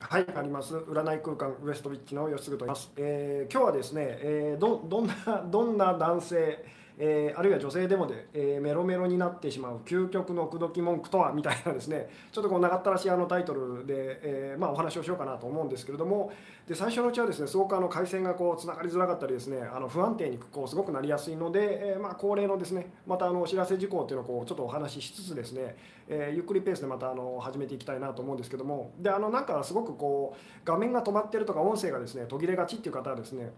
[0.00, 0.74] はい、あります。
[0.76, 2.90] 占い空間ウエストビッチの吉嗣と言います。
[2.96, 5.14] えー今日はですね、えーどどんな
[5.50, 6.64] どんな男性、
[6.98, 16.32] えーあるいは女性でもで、えーメロメロになってしまう究極の口説き文句とはみたいなですね、 ちょっとこう長ったらしいあのタイトルで、えーまあお話をしようかなと思うんですけれども、
[16.66, 25.76] で最初のうちはですね、すごくあの回線がこうつながりづらかったりですね、あの不安定にこうすごくなりやすいので、えまあ恒例のですね、またあのお知らせ事項っていうのをこうちょっとお話ししつつですね、
[26.08, 33.52] えゆっくりペースでまたあの始めていきたいなと思うんですけどもであのなんかすごくこう画面が止まってるとか音声がですね途切れがちっていう方はですね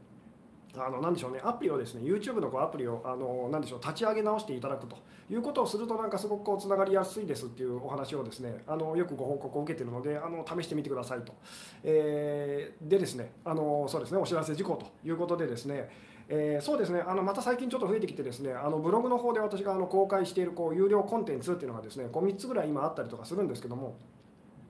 [0.77, 4.97] あのなんでしょうねアプリをですね YouTube のこうアプリをあのなんでしょう立ち上げ直していただくと
[5.29, 11.35] いうことをするとなんかすごくこうつながりやすいですっていうお話をですねあのよくご報告を受けているのであの試してみてくださいと、
[11.83, 15.91] えーでですねあのそうですねお知らせ事項ということでですね
[16.29, 23.97] えーそうですねあのまた最近ちょっと増えてきてですねあのブログの方で私があの公開しているこう有料コンテンツっていうのがですねこう3つぐらい今あったりとかするんですけども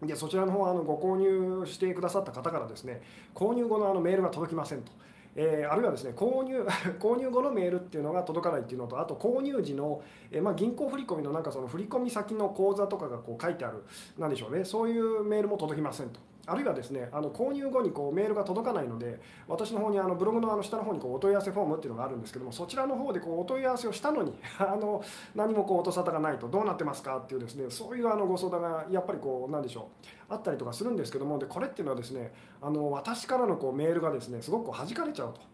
[0.03, 3.03] でそちらの方はあのご購入してくださった方からですね
[3.35, 4.92] 購入後のあのメールが届きませんと。
[5.36, 6.61] えーあるいはですね購入
[6.98, 13.83] 購入後のメールっていうのが届かないっていうのとあと購入時の、えーまあ、銀行振込のなんかその振込先の口座とかがこう書いてある
[14.19, 14.64] なんでしょうね。
[14.64, 16.30] そういうメールも届きませんと。
[16.51, 25.03] あるいはですねあの購入後にこうメールが届かないので私の方にあのブログのあの下の方にこうお問い合わせフォームっていうのがあるんですけどもそちらの方でこうお問い合わせをしたのに あの
[25.34, 35.50] 何もこう音沙汰がないとどうなってますかっていうですねそういうあのご相談がやっぱりこうなんでしょうあったりとかするんですけどもでこれっていうのはですねあの私からのこうメールがですねすごくこう弾かれちゃうと。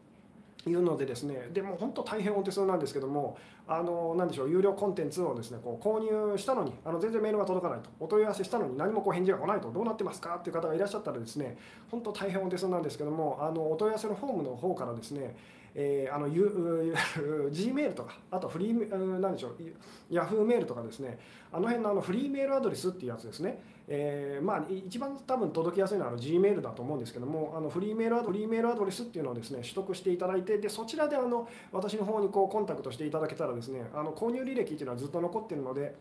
[0.70, 3.36] いうのでですねでも本当大変お手数なんですけども
[3.68, 11.56] あの何でしょう有料コンテンツをですねこう購入したのにあの全然メールが届かないとお問い合わせしたのに何もこう返事が来ないとどうなってますかっていう方がいらっしゃったらですね
[11.90, 15.36] 本当大変お手数なんですけどもあのお問い合わせのフォームの方からですね
[15.78, 16.40] えーあの G
[17.74, 19.54] メールとかあとフリーなんでしょう
[20.08, 21.18] ヤフーメールとかですね。
[21.52, 35.94] あの辺のあのフリーメールアドレスっていうやつですね、えーまあ一番多分届きやすいのはあの G メールだと思うんですけどもあのフリーメールアドフリーメールアドレスっていうのをですね取得していただいてでそちらであの私の方にこうコンタクトしていただけたらですねあの購入履歴っていうのはずっと残ってるので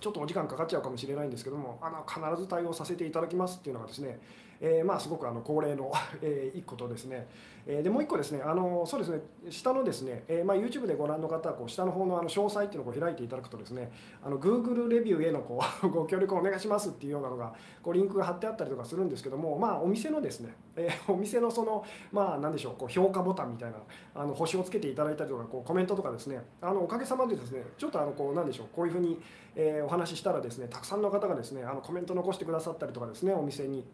[0.00, 4.18] ちょっとお時間かかっちゃうかもしれないんですけどもあの必ず対応させていただきますっていうのがですね、
[4.60, 7.26] えーまあすごくあの恒例の、 えー一個とですね、
[7.66, 13.90] えーでもう一個ですねあのそうですね下のですね、えーまあ YouTube でご覧の方はこう下の方のあの詳細っていうのをこう開いていただくとですね
[14.24, 17.52] あの Google レビューへのこう ご協力をお願いしますっていうようなのが
[17.82, 23.76] こうリンクが貼ってあったりとかするんですけどもまあお店のですね、えーお店のそのまあ何でしょうこう評価ボタンみたいな
[24.14, 29.20] あの星をつけていただいたりとかこうコメントとかですねあのおかげさまでですねちょっとあのこうなんでしょうこういうふうに、
[29.54, 33.84] えーお話ししたらですねたくさんの方がですねあのコメント残してくださったりとかですねお店に。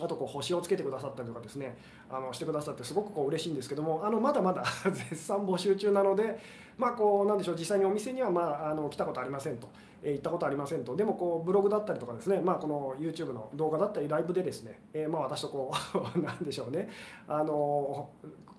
[0.00, 1.76] あとこう星をつけてくださったりとかですね
[2.10, 6.38] あのしてくださってすごくこう嬉しいんですけどもあのまだまだ 絶賛募集中なので
[6.76, 9.68] まあこうなんでしょう実際にお店にはまああの来たことありませんと、
[10.02, 15.72] えー行ったことありませんとでもこうブログだったりとかですねまあこの YouTube の動画だったりライブでですね、えーまあ私とこ
[16.14, 16.88] う なんでしょうね
[17.26, 18.10] あの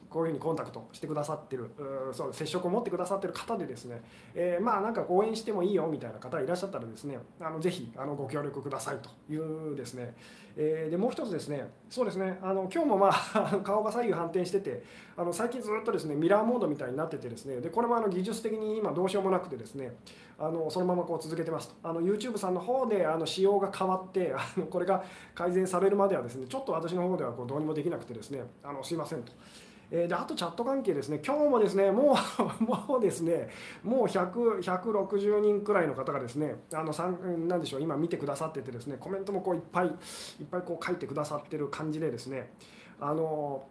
[0.09, 1.66] こういうふうにコンタクトしてくださってる
[2.09, 4.02] うそう接触を持ってくださってる方でですね、
[4.34, 10.16] えーまあなんか応援してもいいよみたいな方いらっしゃったらですねあのぜひあのご協力くださいというですね、
[10.58, 14.84] えーでもう一つですねそうですねあの今日もまあ 顔が左右反転してて
[15.16, 19.96] あの最近ずっとですねミラーモードみたいになっててですねでこれもあの技術的に今どうしようもなくてですね
[20.40, 25.03] あのそのままこう続けてますとあの YouTube さんの方であの仕様が変わってあのこれが
[25.36, 29.31] 改善されるまではですねちょっと私の方ではこうどうにもできなくてですねあのすいませんと。
[29.91, 32.16] えーであとチャット関係ですね、今日もですね、も
[32.59, 33.50] う もうですね、
[33.83, 36.94] もう100 160人くらいの方がですね、あの
[37.47, 39.94] なんでしょう、今見てくださっててですね、コメントもこういっぱいいっ
[40.49, 42.53] ぱいこう書いてくださってる感じでですね、
[42.99, 43.67] あの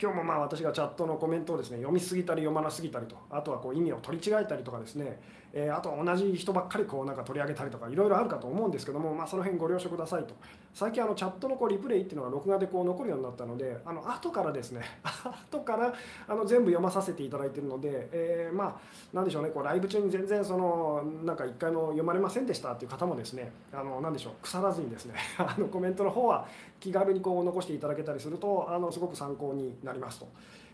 [0.00, 5.20] 今日もまあ私がチャットのコメントをですね読みすぎたり読まなすぎたりとあとはこう意味を取り違えたりとかですね、
[5.52, 10.34] えーあと同じ人ばっかりこうなんか取り上げたりとかいろいろあるかと思うんですけども、まあ、その辺ご了承くださいと
[10.72, 14.82] 最近あのチャットのこうリプレイっていうのが録画でこう残るようになったのであの後からですね
[15.50, 15.92] 後から
[16.28, 18.80] あの全部読まさせていただいてるので、えーまあ
[19.12, 26.46] なんでしょうねこうライブ中に全然そのなんか一回も読まれませんでしたっていう方もですねあのなんでしょう腐らずにですね あのコメントの方は
[26.78, 30.28] 気軽にこう残していただけたりするとあのすごく参考になりますと。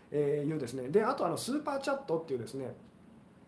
[0.09, 2.73] えーいうですねであとあのスーパーチャットっていうですね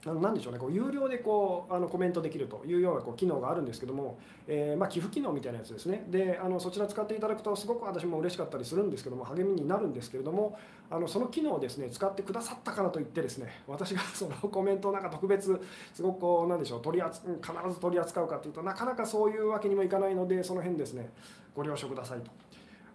[0.06, 4.18] あのなんでしょうねこう有料でこうあのコメントできるというようなこう機能があるんですけども、
[4.48, 10.58] えまあ、寄付機能みたいなやつですねであのそちら使っていただくとすごく私も嬉しかったりするんですけども励みになるんですけれども
[10.90, 15.60] あのその機能をですね使ってくださったからといってですね私が そのコメントをなんか特別
[15.94, 21.10] すごくこうなんでしょう取り扱必ず取り扱うかというとなかなかそういうわけにもいかないのでその辺ですね
[21.54, 22.32] ご了承くださいと。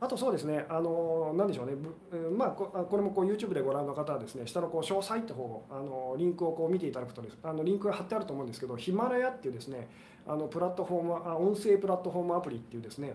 [0.05, 1.73] あとそうですね、あのなんでしょうね、
[2.11, 9.89] ぶんまあ、こあこれもこう YouTube でご覧の方はですね、下のこう詳細って方をあのリンクをこう見ていただくとです、あのリンクが貼ってあると思うんですけど、ヒマラヤっていうですね、
[10.27, 13.15] あのプラットフォームあ音声プラットフォームアプリっていうですね、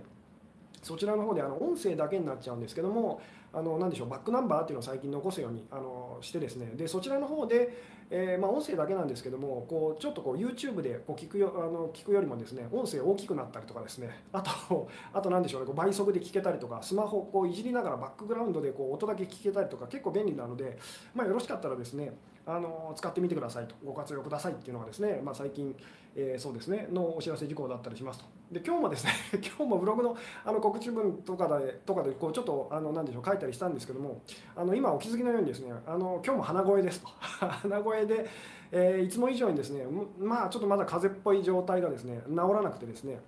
[0.81, 3.21] そちらの方であの音声だけになっちゃうんですけども
[3.53, 6.71] あの何でしょうバックナンバーっていうのを最近残すようにあのしてですね。
[6.75, 7.75] でそちらの方で、
[8.11, 14.23] えー、まあ、音声だけなんですけどもこうちょっとこう YouTube でこう聞くよあの聞くよりもですね音声大きくなったりとかですね。
[14.31, 20.77] あとあと何でしょうねこう倍速で聞けたりとかスマホこういじりながらバックグラウンドでこう音だけ聞けたりとか結構便利なので、
[21.15, 25.75] まあ、よろしかったらですねあの使ってみてくださいとご活用くださいっていうのがですね、まあ、最近、
[26.15, 28.38] えー、そうですねのお知らせ事項だったりしますと。
[28.51, 29.11] で今日もですね
[29.57, 34.21] 今日もブログのあの告知文とかでとかでこうちょっとあの何でしょう書いたりしたんですけども
[34.55, 37.07] あの今お気づきのようにですねあの今日も鼻声ですと。
[37.45, 38.25] 鼻声で、
[38.71, 39.85] えー、いつも以上にですね
[40.17, 43.19] まあちょっとまだ風邪っぽい状態がですね治らなくてですね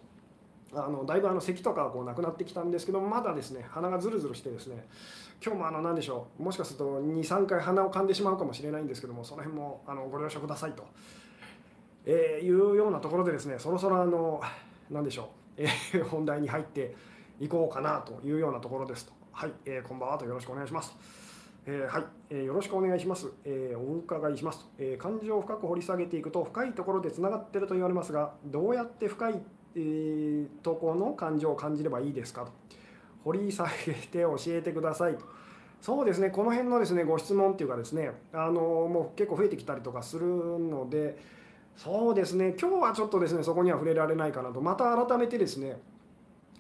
[0.73, 4.87] あのだいぶあの咳とかこうなくなってきたんですけどまだですね鼻がズルズルしてですね
[5.43, 10.85] 今日もあの何でしょうもしかすると23回鼻を噛んでしまうかもしれないんですけどもその辺もあのご了承くださいと、
[12.05, 14.41] えー、いうようなところでですねそろそろあの
[14.91, 16.95] 何でしょう、えー、 本題に入って
[17.39, 19.13] いこうかなというようなところですと。
[19.31, 20.95] はい、えー、こんばんはとよろしくお願いします。
[21.65, 29.41] えー、はい、えー、よろしくお願いします、えー、お伺いします、え感情を深く掘り下げていくと深いところでつながってると言われますがどうやって深い
[29.75, 32.51] え、とこの感情を感じればいいですかと。
[33.23, 35.15] 掘り下げて教えてください。
[35.15, 35.23] と
[35.81, 41.17] そうですねこの辺のですねご質問っていうかですねあのもう結構増えてきたりとかするので
[41.77, 42.55] そうですね。
[42.59, 44.61] 今日はちょっとですねそこには触れられないかなと。
[44.61, 45.77] また改めてですね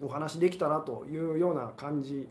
[0.01, 2.27] お話できたらというような感じ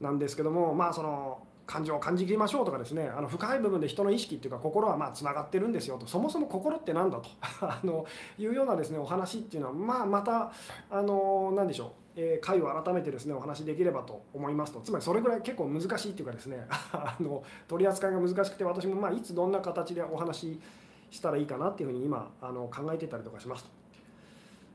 [0.00, 1.38] なんですけどもまあその
[1.70, 6.06] 感情を感じきりましょうとかですねあの深い部分で人の意識っていうか心はまあつながってるんですよと。
[6.06, 7.28] そもそも心って何だと。
[7.62, 8.04] あの
[8.38, 10.50] いうようなですねお話っていうのは、まあ、また
[10.90, 11.90] あの何でしょう。
[12.16, 14.80] えー、回を改めてですねお話しできればと思いますと。
[14.80, 20.58] つまりそれぐらい結構難しいっていうかですね あの取り扱いが難しくて私もまあいつどんな形でお話
[21.10, 23.64] したらいいかなっていうふうに今あの考えてたりとかします。
[23.64, 23.70] と。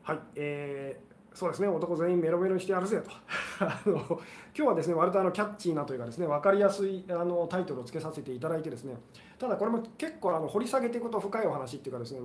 [0.04, 1.68] はい、えーそうですね。
[1.68, 3.12] 男全員メロメロにしてやるぜと。
[3.60, 4.20] あの今
[4.54, 8.96] 日はですね割とあのキャッチーなというかですね分かりやすいあのタイトルをつけさせていただいてですね。
[9.38, 12.22] ただこれも結構あの掘り下げていくと深いお話っていうかですね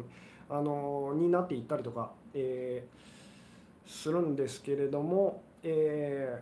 [0.48, 6.40] あのになっていったりとか、えー、するんですけれども、え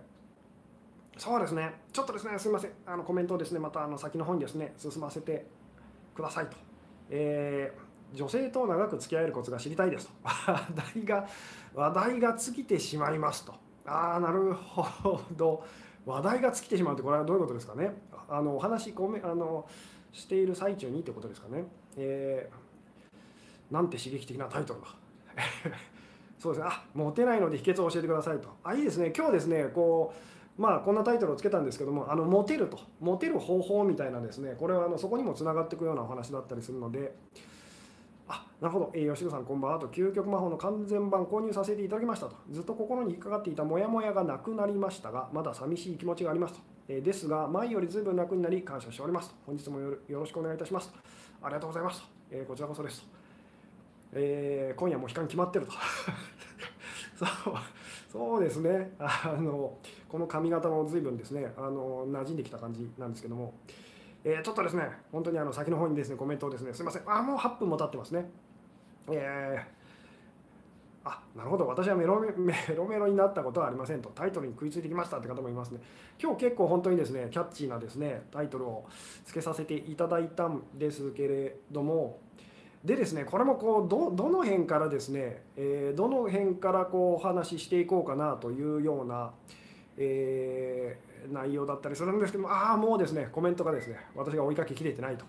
[1.16, 1.80] ー、そうですね。
[1.90, 2.72] ちょっとですねすみません。
[2.84, 5.46] あのコメントをですねまたあの先の方にですね進ませて
[6.14, 6.67] くださいと。
[7.10, 10.12] えー女性と長く付き合えるコツが知りたいですと。
[10.24, 11.28] 話題が
[11.74, 13.54] 話題が尽きてしまいますと。
[13.84, 15.62] ああなるほど。
[16.06, 17.94] 話題が尽きてしまうってこれはどういうことですかね。
[18.28, 19.66] あのお話ごめあの
[20.12, 21.64] している最中にってことですかね、
[21.96, 24.86] えー、なんて刺激的なタイトルだ。
[26.38, 26.70] そうですね。
[26.70, 28.48] あモテないので秘訣を教えてくださいと。
[28.64, 29.12] あいいですね。
[29.14, 32.78] 今日ですねこうまあこんなタイトルをつけたんですけどもあのモテると。
[33.00, 37.14] モテる方法みたいなですねこれはあのそこにもつながっていくようなお話だったりするので
[38.26, 39.78] あなるほど、えー、吉野さんこんばんは。
[39.78, 42.36] と究極魔法の完全版購入させていただきましたと。
[42.50, 49.36] ずっと心に引っかかっていたモヤモヤがなくなりましたがまだ寂しい気持ちがありますと、えー、ですが前よりずいぶん楽になり感謝しておりますと。
[49.46, 50.98] 本日もよろしくお願いいたしますと。
[51.40, 53.06] ありがとうございますと、えー、こちらこそですと、
[54.12, 55.72] えー、今夜も悲観決まってると。
[57.16, 57.54] そう
[58.10, 58.94] そうですね。
[58.98, 59.78] あの
[60.08, 63.54] この髪型も随分ですねあの馴染んできた感じなんですけども。
[64.24, 64.82] えー、ちょっとですね、
[65.12, 68.28] 本当にあの先の方にですね、コメントをですね、すみません、あ、もう8分も経ってますね。
[69.10, 75.80] えー、あ、なるほど、私はメロ メロメロになったことはありませんと、タイトルに食いついてきましたって方もいますね。
[76.20, 78.84] 今日結構本当にですね、キャッチーなですね、タイトルを
[79.24, 82.18] つけさせていただいたんですけれども、
[82.84, 89.32] でですね、これもこうどどの辺からですね、えー、どの辺からこうお話ししていこうかなというような、
[90.00, 95.24] えー、内容だったりするんですけどもああもうですねコメントがですね私が追いかけきれてないと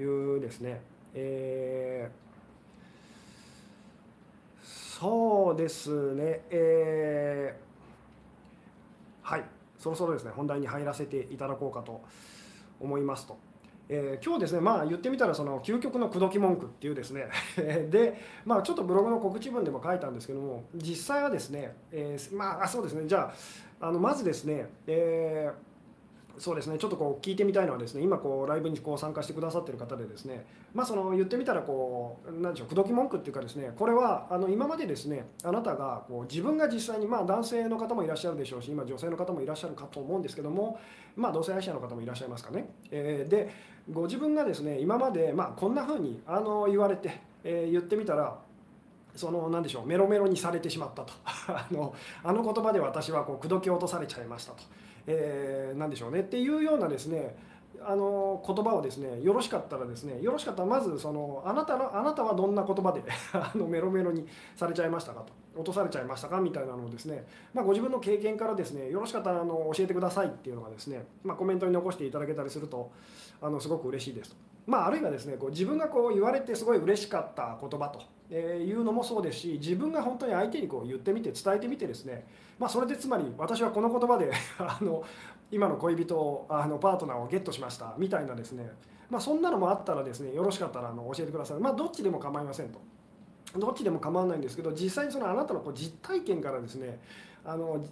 [0.00, 0.82] いうですね、
[1.14, 9.44] えー、そうですね、えー、はい
[9.78, 12.02] そろそろですね本題に入らせていただこうかと
[12.80, 13.38] 思いますと。
[13.88, 17.28] えー、今日ですね、まあ、言ってみたらその究極の口説き文句っていうですね
[17.90, 23.32] で、まあ、ちょっとブログの告知文でも書いたんですけども実際はですね、えー、まあそうですねじゃ
[23.80, 25.74] ああのまずですね、えー
[26.38, 40.78] そうですねちょっとこう聞いてみたいのはですね今こうライブにこう参加してくださってる方でですねまあその言ってみたらこう何でしょう口説き文句っていうかですねこれはあの今までですねあなたがこう自分が実際にまあ男性の方もいらっしゃるでしょうし今女性の方もいらっしゃるかと思うんですけども
[41.16, 48.38] まあ同性愛者の方もいらっしゃいますかね、えー、でご自分がですね今までまあこんな風にあの言われて、えー、言ってみたら
[49.14, 51.12] その何でしょうメロメロにされてしまったと。
[51.24, 54.62] あのあの言葉で私はこう口説き落とされちゃいましたと。
[55.06, 56.20] えー、何でしょうね。
[56.20, 57.36] っていうようなですね
[57.82, 63.02] あの言葉をですねよろしかったらですねよろしかったらまずそのあなたのあなたはどんな言葉で
[63.34, 64.26] あのメロメロに
[64.56, 65.44] されちゃいましたかと。
[65.56, 72.90] 落とされちゃいましたかみたいなのをですね、まあ、ご自分の経験からですねよろしかったらあの教えてくださいっていうのがですね、まあ、コメントに残していただけたりすると
[73.44, 74.36] あのすごく嬉しいですと。
[74.66, 82.26] まあ、あるいはですねこう自分がこう言われてすごい嬉しかった言葉とえいうのもそうですし自分が本当に相手にこう言ってみて伝えてみてですね、
[82.58, 85.04] まあ、それでつまり私はこの言葉で あの
[85.50, 88.72] 今の恋人をあのパートナーをゲットしましたみたいなですね、
[89.10, 92.80] まあ、そんなのもあったらですねよろしかったらあの教えてください、まあ、どっちでも構いませんと。
[93.58, 96.98] どっちでも構わないんですけど実際にそのあなたのこう実体験からですね
[97.44, 97.84] あの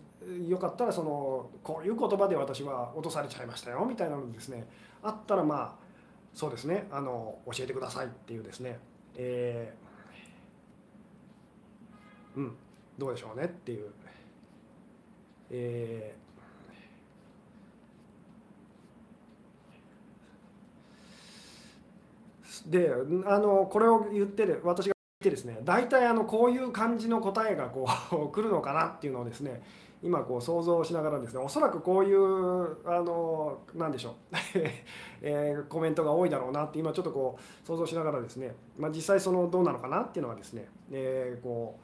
[0.49, 4.67] よかったらそのこういう言葉で私は落とされちゃいましたよみたいなのですね
[5.03, 5.83] あったらまあ
[6.35, 6.87] そうですね。
[6.91, 8.79] あの教えてくださいっていうですね、
[9.17, 12.57] えー、うん。
[12.99, 13.91] どうでしょうねっていう、
[15.51, 22.91] えー、で
[23.27, 29.63] あのこれを言ってる私が言ってですね大体あのこういう感じの答えがこう 来るのかなっていうのをですね
[30.03, 34.15] 今こう想像しながらですねおそらくこういうあの何でしょう、
[35.23, 41.79] えー、コメントが多いだろうなって今ちょっとこう想像しながらですね、まあ、実際そのどうなのかなっていうのはですね、えー、こ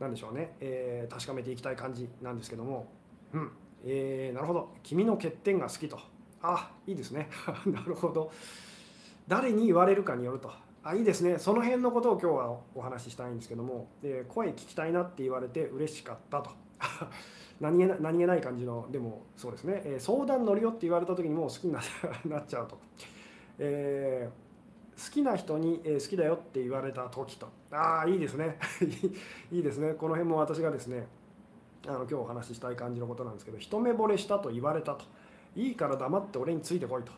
[0.00, 2.86] うなんでしょうね、えー、確かめていきたい感じなんですけども、
[3.32, 3.50] うん。
[3.84, 4.74] えー、なるほど。
[4.82, 5.98] 君の欠点が好きと。
[6.42, 7.28] あいいですね。
[7.66, 8.30] なるほど。
[9.26, 10.50] 誰に言われるかによると。
[10.82, 11.38] あいいですね。
[11.38, 16.50] その辺のことを今日はお話ししたいんですけども、えー、声聞きたいなって言われて嬉しかったと。
[17.60, 21.82] 何気な何気ない感じのでもそうですね、えー、相談乗るよって言われた時にもう好きになっ
[22.46, 22.78] ちゃうと、
[23.58, 27.48] えー、好きな人に、えー、好きだよって言われた時と。
[27.70, 28.58] ああいいですね。
[29.50, 29.94] いいですね。
[29.94, 31.06] この辺も私がですね
[31.86, 35.04] あの今日お話ししたい感じのことなんですけど一目惚れしたと言われたと。
[35.54, 37.12] いいから黙って俺についてこいと。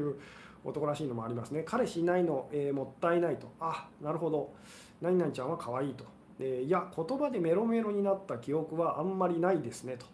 [0.00, 0.16] う
[0.64, 1.62] 男らしいのもありますね。
[1.64, 3.48] 彼氏いないの、えー、もったいないと。
[3.60, 4.52] あなるほど。
[5.00, 6.04] 何々ちゃんは可愛いと。
[6.38, 10.06] えいや言葉でメロメロになった記憶はあんまりないですねと。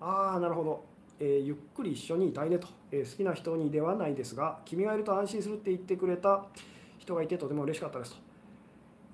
[0.00, 0.84] ああなるほど、
[1.18, 6.44] えー、ゆっくり一緒にいたいねと、えー、好きな人にではないですが君がいると安心するって言ってくれた
[6.98, 8.16] 人がいてとても嬉しかったですと、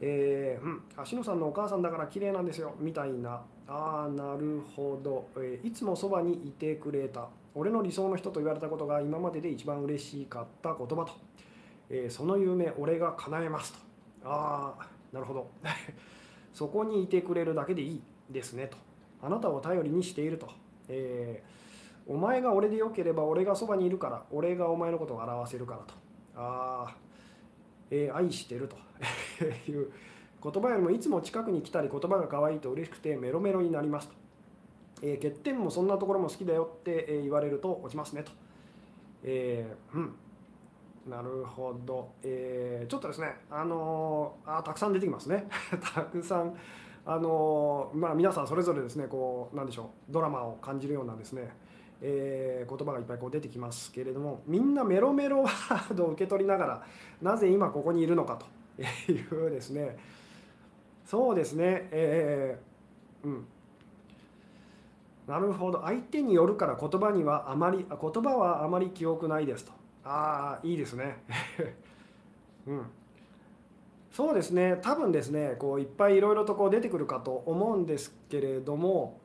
[0.01, 3.43] えー、うん、芦野さんのお母さんだから綺麗なんですよみたいな。
[3.73, 7.29] ああなるほど、えいつもそばにいてくれた。
[7.55, 11.13] 俺の理想の人と言われたことが今までで一番嬉しかった言葉と、
[11.89, 13.79] えその夢俺が叶えますと。
[14.25, 15.51] ああなるほど。
[16.53, 18.77] そこにいてくれるだけでいいですねと。
[19.23, 20.49] あなたを頼りにしていると、
[20.89, 25.95] えー、お前が俺でよければ俺がそばにいるから俺がお前のことを表せるからと。
[26.37, 26.97] ああ、
[27.91, 28.77] えー、愛してると。
[29.71, 29.91] いう
[30.43, 34.15] 言葉よりもいつも近くに来たり言葉が可愛いと嬉しくてメロメロになりますと、
[35.03, 38.33] えー、欠点もそんなところも好きだよって言われると落ちますねと、
[39.23, 40.15] えー、うん。
[41.09, 45.49] なるほど、えー、ちょっとですね、あのー、あたくさん出てきますね、
[45.95, 46.55] たくさん、
[47.07, 51.51] あのー、まあ、皆さんそれぞれですね、こうなんでしょう、ドラマを感じるようなですね、
[52.03, 56.87] えー、言葉がいっぱいこう出てきますけれども、みんなメロメロワードを受け取りながら、
[57.23, 58.47] なぜ今ここにいるのかと
[59.11, 59.99] いうですね、
[61.07, 63.47] そうですね、えー、うん。
[65.27, 65.83] なるほど。
[65.83, 69.80] 相手によるから言葉にはあまり言葉はあまり記憶ないですと。
[70.05, 71.17] ああいいですね。
[72.67, 72.87] うん。
[74.11, 74.79] そうですね。
[74.83, 79.21] 多分ですねこういっぱいいろいろとこう出てくるかと思うんですけれども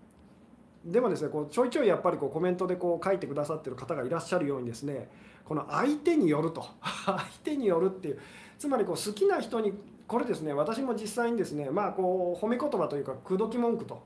[0.86, 5.10] でもですねこうちょいちょいやっぱりこうコメントでこう書いてくださってる方がいらっしゃるようにですね
[5.44, 6.65] この相手によると。
[7.05, 8.20] 相手によるっていう。
[8.58, 9.74] つまりこう好きな人に
[10.08, 14.01] これですね私も実際にですねまあこう褒め言葉というか口説き文句と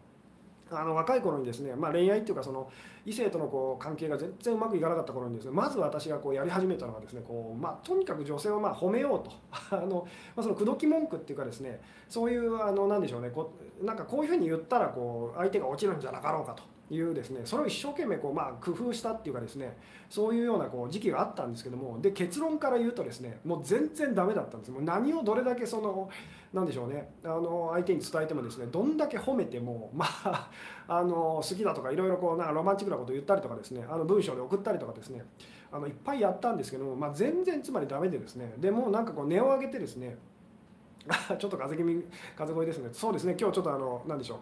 [0.72, 2.70] あの若い頃にですね、まあ、恋愛っていうかその
[3.06, 9.32] 異性とのこう関係が全然うまくいかなかった頃にですねまず私がこうやり始めたのがですねこう、まあ、とにかく女性をまあ褒めようと
[9.76, 16.64] あの、まあ、その口説き文句っていうかですねそういうあのなんでしょうねこなんかこういうふうに言ったらこう相手が落ちるんじゃなかろうかと。
[16.92, 19.78] いうですねそれを一生懸命こう、まあ、工夫したっていうかですね
[20.10, 24.72] そういうようなこう時期があったんですけどもで結論から言うとですねもう全然ダメだったんです。
[24.72, 26.10] もう何をどれだけその
[26.52, 30.50] なんでしょうねあの相手に伝えてもですねどんだけ褒めてもまあ
[30.88, 35.24] あの好きだとかいろいろこうなんかロマンチックなこと言ったりとかですねあの文章で送ったりとかですね
[35.72, 40.18] あのいっぱいやったんですけども、まあ、全然つまりダメでですねでもなんかこう値を上げてですね
[41.40, 42.04] ちょっと風邪気味
[42.36, 42.90] 風声ですね。
[42.92, 44.40] そうですね今日ちょっとあの何でしょう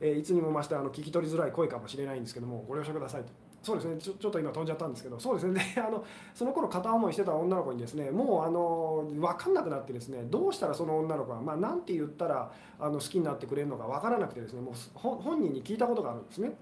[0.00, 3.28] えいつにも増してあの聞き取りづらい声かもしれないんですけどもご了承くださいと。
[3.60, 5.72] そうですねちょちょっと今飛んじゃったんですけどそうですね。
[5.74, 16.52] で あのその頃片思いしてた女の子にですねもうあの分かんなくなってですねどうしたらその女の子が、まあ、なんて言ったらあの好きになってくれるのか分からなくてですねもう本人に聞いたことがあるんですね。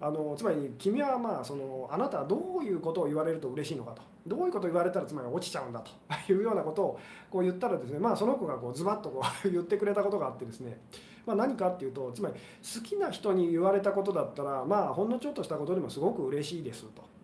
[0.00, 4.02] あのつまり君はまあそのあなたはどういうことを言われると嬉しいのかと。
[4.26, 5.90] どういうことを言われたらつまり落ちちゃうんだと。
[6.32, 6.98] いうようなことを
[7.30, 10.80] こう言ったらですねまあその子がこうズバッとこう 言ってくれたことがあってですね。
[11.26, 17.14] まあ、何かっていうとつまり好きな人に言われたことだったらまあほんのちょっとしたことでもすごく嬉しいですと。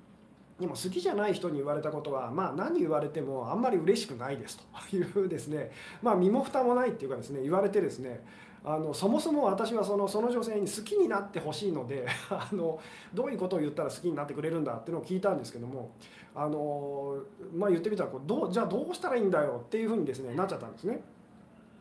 [0.61, 4.59] でも好きじゃない人に言われたことは、まあ、何言われてもあんまり嬉しくないです
[4.90, 5.71] というですね、
[6.02, 8.23] まあ、身も蓋もないっていうかですね言われてですね
[8.62, 12.78] あのそもそも私はそのその女性に好きになってほしいので あの
[13.14, 15.92] どういうことを言ったら好きになってくれるんだっていうのを聞いたんですけども
[16.35, 17.16] あの、
[17.54, 21.02] まあ、言ってみたらこうどうじゃあどうしたらいいんだよっていうふうにですねなっちゃったんですね。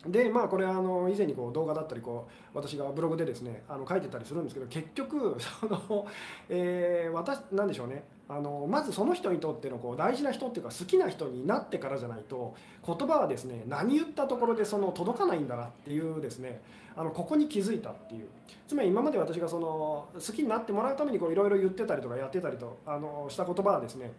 [0.07, 6.07] でまあこれあの以前にこう動画だったりこう私がブログでですねあの書いてたりするんですけど結局 その、
[6.47, 8.03] えー、私なんでしょうね。
[8.31, 12.53] あのまずその人にとってのこう大事な人っていうか好きな人になってからじゃないと
[12.85, 16.61] 言葉はですね何言ったところでその届かないんだなっていうですね。
[16.95, 18.27] あのここに気づいたっていう。
[18.67, 24.11] つまり今まで私がその好きになってもらうためにいろいろ言ってたりとかやってたりとあのした言葉はですね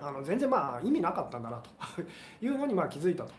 [0.00, 1.70] あの全然まあ意味なかったんだなと。
[2.44, 3.30] いうのにまあ気づいたと。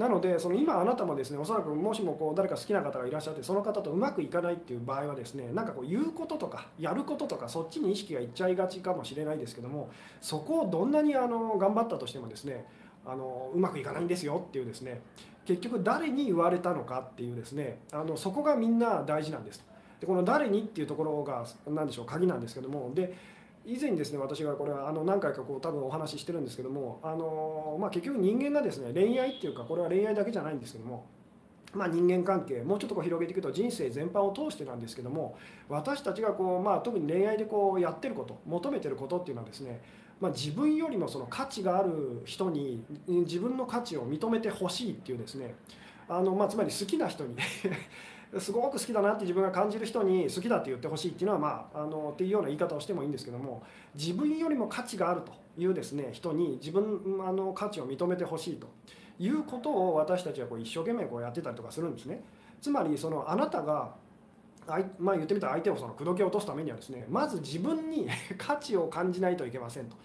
[0.00, 9.90] なのでその今あなたもですねおそらくもしもこう誰か好きな方がいらっしゃってその方とうまくいかないっていう場合はですねなんかこう言うこととかやることとかそっちに意識がいっちゃいがちかもしれないですけども
[10.22, 12.64] そこをどんなにあの頑張ったとしてもですね
[13.04, 15.02] あのうまくいかないんですよっていうですね
[15.44, 19.62] 結局誰に言われたのかっていうですねあのそこがみんな大事なんです。
[20.00, 23.14] でこの誰にっていうところが何でしょう鍵なんですけどもで
[23.64, 31.06] 以前ですね私がこれはあの何回かこう多分お話ししてるんですけどもあの、まあ、結局人間がですね恋愛っていうかこれは恋愛だけじゃないんですけども
[31.72, 35.38] まあ、人間関係もうちょっとこう広げていくと人生全般を通してなんですけども
[35.68, 39.80] 私たちがこう、まあ、特に恋愛でこうやってること求めてることっていうのはですね、
[40.20, 45.54] まあ、自分よりもその価値がある人に自分の価値を認めてほしいっていうですね
[46.08, 47.36] あの、まあ、つまり好きな人に
[48.38, 53.62] すごく好きだなって自分が感じる人に好きだって言ってほしいっていうのはまああのっていうような言い方をしてもいいんですけども
[53.94, 58.68] 自分よりも価値があるというですね人に自分あの価値を認めてほしいと
[59.18, 62.22] いうことを私たちはこう一生懸命こうやってたりとかするんですね。
[62.60, 63.94] つまりそのあなたが
[64.98, 68.08] まあ、言ってみたら相手をその口説き落とすためにはですねまず自分に
[68.38, 69.96] 価値を感じないといけませんと、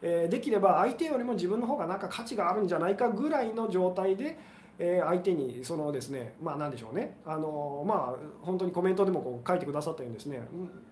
[0.00, 4.38] えー、できれば相手よりも自分の方がなんか価値があるんじゃないかぐらいの状態で
[4.78, 7.18] え相手にそのですねまあ何でしょうね。
[7.26, 10.40] あのまあ本当にコメントでもこう書いてくださったようにですね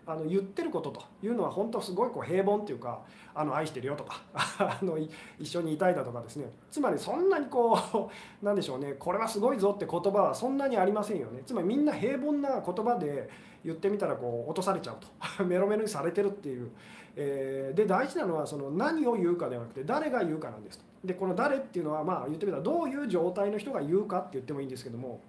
[0.07, 3.01] あの言ってることというのは本当すごいこう平凡っていうか
[3.35, 4.99] あの愛してるよとか あの
[5.39, 6.53] 一緒にいたいだとかですね。
[6.71, 8.11] つまりそんなにこう
[8.45, 8.95] なんでしょうね。
[8.99, 11.43] これはすごいぞって言葉はそんなにありませんよね。
[11.47, 13.29] つまりみんな平凡な言葉で
[13.65, 14.97] 言ってみたらこう落とされちゃう
[15.37, 15.45] と。
[15.45, 16.71] メロメロにされてるっていう、
[17.17, 20.90] えー、で大事なのはその何を言うかではなくて誰が言うかなんですと。
[21.05, 25.21] でこの誰っていうのはまあ言ってみたらどういう状態の人が言うかって言ってもいいんですけども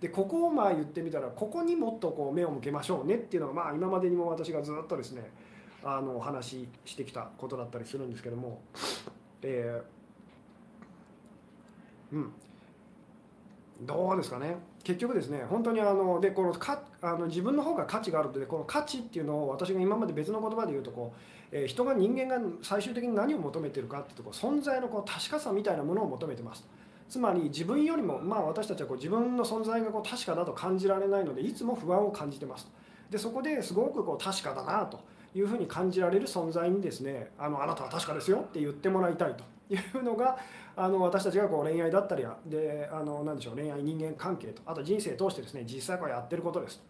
[0.00, 5.30] でここをまあ言ってみたらここにもっとこう目を向けましょうねっていうのがまあ今までにも私がずっとですね
[5.84, 8.60] あのお話ししてきたことだったりするんですけども、
[9.42, 12.32] えー、うん。
[13.82, 14.56] どうですかね。
[14.82, 21.20] 結局ですね本当にあのでこのかあの自分の方が価値があるとでこの価値っていうのを私が今まで別の言葉で言うとこう
[21.52, 26.66] え、人が人間が最終的に何を求めてるかっていうとこ存在のこう確かさみたいなものを求めてます
[27.08, 32.68] つまり自分よりも、まあ、私たちはこう自分の存在がこう確かだと感じられないのでいつも不安を感じてます
[33.10, 35.00] でそこですごくこう確かだなと
[35.34, 40.38] いうふうに感じられる存在にですねあのあなたは確かですよって言ってもらいたいというのが
[40.76, 46.84] あの私たちがこう恋愛だったりであの何でしょう恋愛人間関係とあと人生通してですね実際こうやってることですと。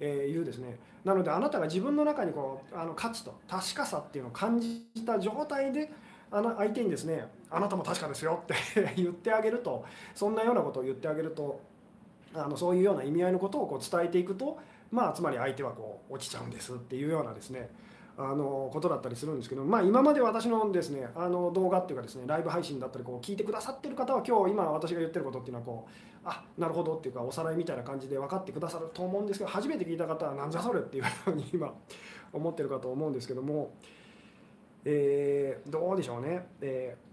[0.00, 0.78] えいうですね。
[1.04, 5.90] なのであなたが自分の中にこうあの価値と確かさっていうのを感じた状態で
[6.30, 8.54] あの相手にですねあなたも確かですよって
[8.96, 9.84] 言ってあげると
[10.14, 11.60] そんなようなことを言ってあげると
[12.34, 14.58] あのそういうような意味合いのことをこう伝えていくと
[14.90, 17.70] まあつまり相手はこう落ちちゃうんですっていうようなですね
[18.22, 25.90] あのことだったりするんですけど、まあ、今まで私のですねあの動画っていうかですねライブ配信だったりこう聞いてくださってる方は今日今私が言ってることっていうのはこう
[26.24, 31.72] あなるほどっていうかおさらいみたいな感じで分かってくださると思うんですけど初めて聞いた方はなんじゃそれっていうふうに今
[32.32, 33.72] 思ってるかと思うんですけども、
[34.84, 36.46] えー、どうでしょうね。
[36.60, 37.10] えー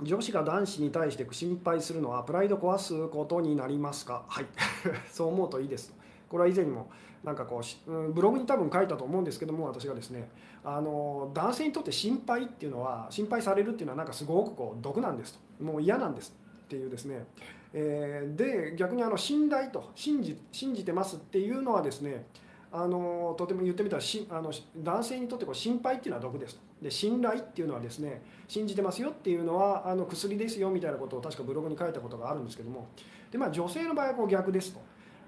[0.00, 4.24] 女子が男子に対して心配するのはプライド壊すことになりますか？
[4.28, 4.46] はい。
[5.10, 5.92] そう思うといいです。
[6.28, 6.88] これは以前にも
[7.24, 10.28] なんかこうブログに多分書いたと思うんですけども私がですね
[10.64, 15.64] あの男性にとって心配っていうのは心配されるっていうのはなんかすごくこう毒なんですと。
[15.64, 16.34] もう嫌なんです
[16.66, 17.24] っていうですね、
[17.72, 22.26] えー、で逆にあの信頼と信じ信じてますっていうのはですね
[22.70, 32.88] あのとても言ってみたらしあの男性にとってこう心配っていうのは毒ですで信頼っていうのはですね信じてますよっていうのはあの薬ですよみたいなことを確かブログに書いたことがあるんですけども。
[33.30, 34.80] で、まあ、女性の場合はこう逆ですと。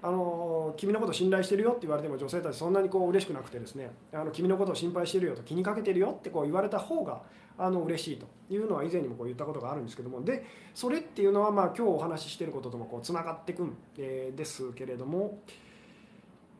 [0.03, 7.21] あの君のこと信頼してるよって言われても女性たちそんなにこう嬉しくなくてですねあの君のことを心配してるよと気にかけてるよってこう言われた方が
[7.57, 15.39] あの嬉しいというのは以前にもこう言ったことがあるんですけどもでそれっていうのはまあ今日お話ししてることともこうつながっていくん、ですけれども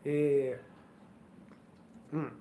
[0.06, 2.32] えー、うん。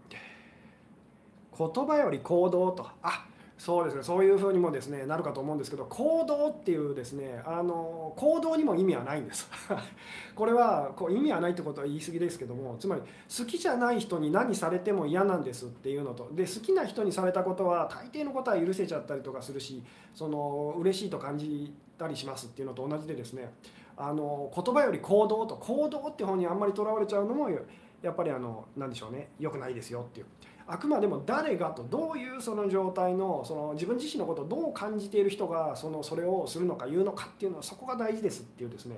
[1.56, 2.88] 言葉より行動と。
[3.02, 3.26] あ
[3.60, 9.50] そうですねそういうふうにもですねなるかと思うんですけど行動っていうですねあの行動にも意味はないんです
[10.34, 19.82] これはこう意味はないってことは言い過ぎですけどもつまり好きじゃない人に何されても嫌なんですっていうのとで好きな人にされたことは大抵のことは許せちゃったりとかするし
[20.14, 23.52] その嬉しいと感じたりしますっていうのと同じでですね
[23.94, 30.26] あの言葉より行動と行動って方にあんまりとらわれちゃうのもやっぱりあの何でしょうね良くないですよっていう。
[30.72, 38.96] あくまでも誰がとどういうその状態のその自分自身のことをどう感じている人がそのそれをするのか言うのかっていうのはそこが大事ですっていうですね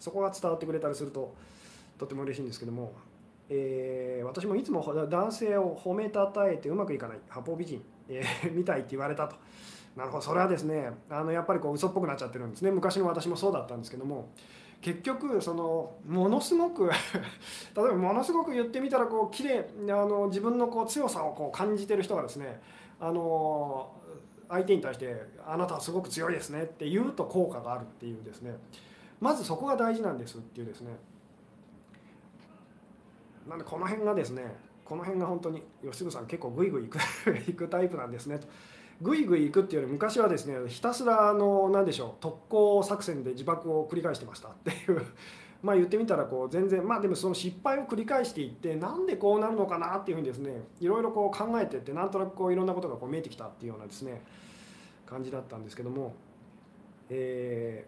[0.00, 1.32] そこが伝わってくれたりすると
[1.98, 2.92] とても嬉しいんですけども、
[3.48, 9.36] えー、私もいつも男性を褒めたたえてうまくいかない八方美人、えー、 みたいって言われたと。
[9.96, 14.28] なるほどそれはですねあのやっぱりこう嘘っぽくなっちゃってるんですね昔の私もそうだったんですけども
[14.80, 16.88] 結局そのものすごく
[17.76, 22.60] 例えばものすごく言ってみたらこう綺麗あの自分のこう強さをこう感じてる人がですね
[23.00, 23.92] あの
[24.48, 25.14] 相手に対して
[25.46, 28.56] 「あなたはすごく強いですね」って言うと効果があるっていうですね
[29.20, 30.92] まずそこが大事なんですっていうですね
[33.48, 36.98] なんでこの辺がですねこの辺が本当に吉純さん結構グイグイいく
[37.50, 38.46] いくタイプなんですねと。
[39.00, 45.06] ぐいぐい行くっていうより昔はですねひたすらあの何でしょう特攻作戦で自爆を繰り返してましたっていう
[45.62, 54.22] まあ言ってみたらこう全然まあでもその失敗を繰り返していってなんでこうなるのかなっていうふうにですねいろいろこう考えてってなんとなくこういろんなことがこう見えてきたっていうようなですね
[55.06, 56.14] 感じだったんですけども
[57.10, 57.86] え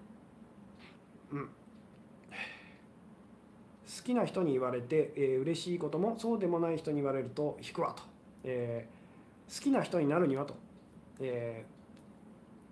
[1.32, 1.46] ー、うん。
[1.46, 1.50] 好
[4.04, 8.02] きな人に言われて、えー、嬉しいこともそうでもない人に言われると引くわと、
[8.44, 10.54] えー、好きな人になるにはと。
[11.20, 11.64] え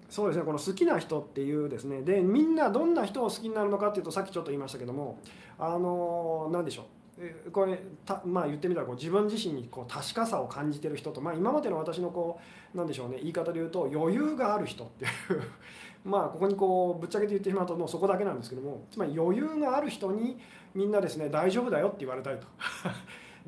[0.09, 5.19] ー、そうですねこの好きな人っていうですねでみんなどんな人を好きになるのかっていうとさっきちょっと言いましたけども
[5.59, 12.41] あの何でしょうこれたまあ言ってみたらこう自分自身にこう確かさを感じてる人と、まあ、今までの私のこ
[12.73, 15.11] うなんでしょうね言い方で言うと余裕がある人っていう
[16.09, 20.39] まあここにこうぶっちゃけて言ってしまうともうそこだけなんですけどもつまり余裕がある人に
[20.75, 22.47] みんなですね大丈夫だよって言われたいと。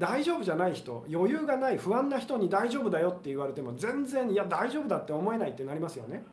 [0.01, 6.25] 大丈夫じゃない人余裕がない不安な人に大丈夫だよって言われても全然いや大丈夫だって思えないってなりますよね。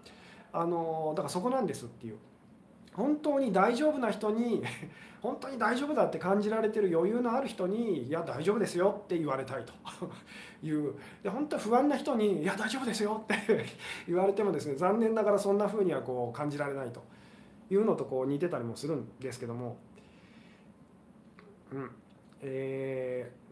[0.54, 2.16] あのだからそこなんですっていう。
[2.94, 4.64] 本当に大丈夫な人に
[5.22, 9.74] 本当に大丈夫だって感じられてる余裕のある人にいや大丈夫ですよって言われたいと。
[10.66, 10.94] いう。
[11.22, 13.66] で本当は不安な人にいや大丈夫ですよって
[14.08, 17.04] 言われてもですね残念ながらそんな風にはこう感じられないと。
[17.70, 19.76] いうのとこう似てたりもするんですけども。
[21.74, 21.92] うん。
[22.42, 23.47] えー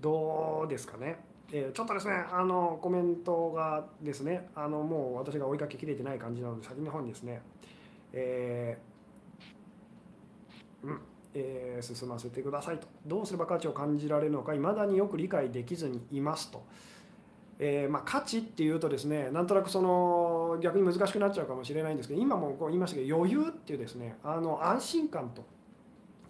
[0.00, 1.18] どうですかね。
[1.50, 7.40] えー、ちょっとですね、あのコメントがですね、あのもう私が追いかけきれてない感じなので、先の方にですね、
[8.12, 11.00] えー、うん、
[11.34, 12.86] えー、進ませてくださいと。
[13.06, 16.62] どうすれば価値を感じられるのか、いまだによく理解できずにいますと。
[17.60, 25.44] えーまあ、価値っていうとですねなんとなくその逆に難しくなっちゃうかもしれないんですけど今もこう言いましたけど余裕っていうですねあの安心感と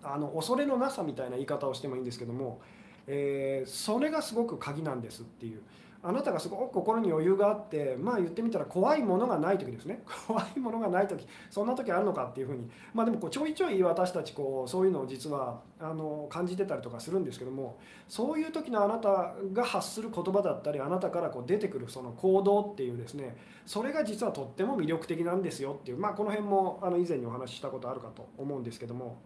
[0.02, 2.60] あの恐れのなさみたいな言い方をしてもいいんですけども
[3.08, 5.62] えー、それがすごく鍵なんですっていう。
[6.00, 10.04] あなたがすごく心に余裕があってまあ言ってみたら怖いものがない時ですね。
[10.28, 12.70] 怖いものがない時そんな時あるのかっていうふうに。
[12.94, 25.98] まあでもこうちょいちょい私たちこうそういうのを実はあの感じてたりとかするんですけどもそういう時のあなたが発する言葉だったりあなたからこう出てくるその行動っていうですねそれが実はとっても魅力的なんですよっていう。
[25.98, 29.16] まあこの辺もあの以前にお話ししたことあるかと思うんですけども。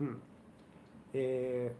[0.00, 0.22] うん。
[1.14, 1.72] え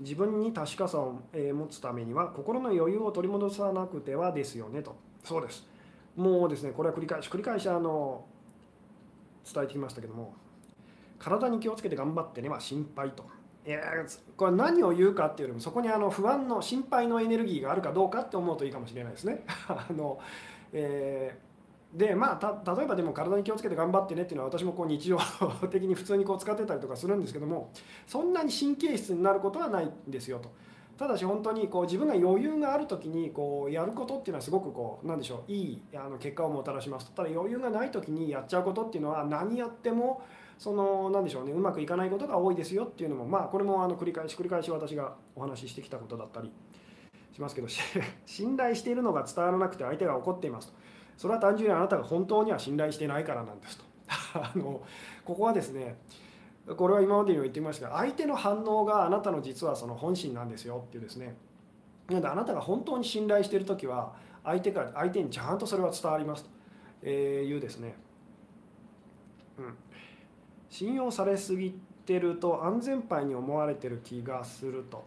[0.00, 5.66] ー、自分に確かさを持つためには心の余裕を取り戻さなくてはですよねとそうです
[6.16, 8.24] もうですねこれは繰り返し繰り返しあの
[9.52, 10.34] 伝えてきましたけども
[11.18, 13.24] 体に気をつけて頑張ってねは心配と。
[13.64, 13.80] いや
[14.36, 19.44] これ何を言うかっていうよりもそこにあの不安の心配のエネルギーがあるかどうかって思うといいかもしれないですね。
[19.68, 20.18] あの
[20.72, 21.51] えー
[21.92, 25.18] でまあ例えばでも体に気をつけて頑張ってねっていうのは私もこう日常
[25.70, 27.70] 的に普通にこう使ってたりとかするんですけども
[28.06, 30.50] そんなに神経質になることはないんですよと。
[30.98, 40.22] ただし本当にこう自分が余裕がある時にこうやることっていうのはすごくこうなんでしょういいあの結果をもたらしますただ余裕がない時にやっちゃうことっていうのは何やっても
[40.58, 46.52] そのなんでしょうねうまくいかないことが多いですよっていうのもまあこれもあの繰り返し繰り返し私がお話ししてきたことだったり
[47.32, 47.68] しますけど
[48.26, 50.74] 信頼しているのが伝わらなくて相手が怒っていますと
[51.16, 53.84] それは単純にあなたが本当には信頼してないからなんですと。
[54.34, 54.82] あの
[55.24, 55.96] ここはですね
[56.76, 61.36] これは今までにも言ってみましたが相手の反応があなたの実はその本心なんですよっていうですね。
[62.08, 64.12] なのであなたが本当に信頼している時は
[64.44, 66.62] 相手から相手にちゃんとそれは伝わりますと。
[67.08, 67.96] いうですね、
[69.58, 69.74] うん、
[70.70, 71.74] 信用されすぎ
[72.06, 75.04] てると安全牌に思われてる気がすると。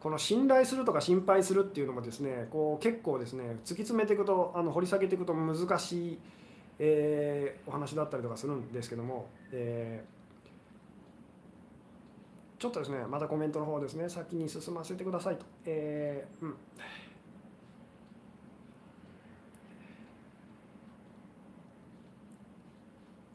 [0.00, 6.18] この信頼するとか心配するっていうのもですねこう結構ですね突き詰めていくとあの掘り下げていくと難しい、
[6.78, 15.44] えー、お話だったりとかするんですけども、えー、ちょっとですねまたコメントの方ですね先に進ませてくださいと。
[15.66, 16.56] えーうん。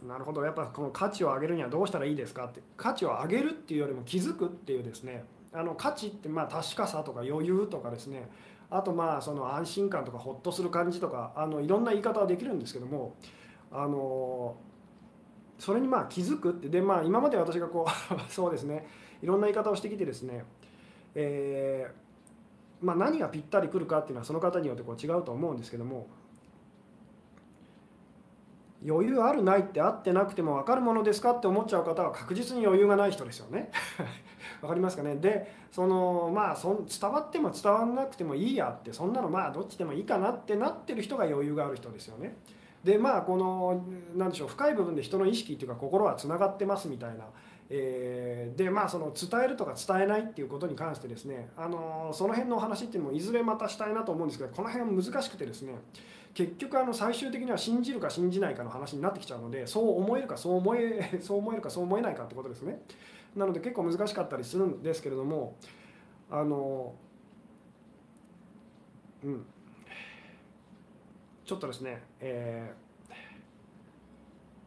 [0.08, 0.44] なるほど。
[0.44, 2.62] やっぱこの価値を上げるにはどうしたらいいですかって。
[2.78, 5.24] 価値を上げるっていうよりも気づくっていうですね
[5.56, 8.30] あの価値ってまあ確かさとか余裕とかですね。
[8.70, 13.16] あとまあその安心感とかほっとする感じとかあのいろんな言い方はできるんですけども
[13.72, 14.58] あの
[15.60, 18.88] それにまあ気づくってでまあ今まで私がこう そうですね。
[19.22, 20.44] いろんな言い方をしてきてですね、
[21.16, 26.08] えー、まあ、何がぴったりくるかっていうのはその方によってこう違うと思うんですけども
[28.88, 33.72] 余裕あるないってあってなくても分かるものですかって思っちゃう方は確実に余裕がない人ですよね。
[34.66, 35.16] 分かりますかね？
[35.16, 42.36] でそのまあそ伝わっても伝わらなくてもいいやってそんなのまあどっちでもいいかなってなってる人が余裕がある人ですよね。
[42.84, 43.84] でまあこの
[44.16, 47.26] 何でしょう深い部分で人の意識っていうか心はつながってますみたいな。
[47.70, 55.74] えー、でまあその伝えるとか伝えないっていうことに関してですねあのその辺のお話っていうのもいずれまたしたいなと思うんですけどこの辺は難しくてですね
[56.36, 62.82] 結局あの最終的には信じるか信じないかの話になってきちゃうのでそう思えるかそう思え そう思えるかそう思えないかってことですね。
[63.36, 65.58] なので結構難しかったりするんですけれども
[66.30, 66.96] あの
[69.24, 69.46] うん。
[71.46, 73.14] ちょっとですね、えー、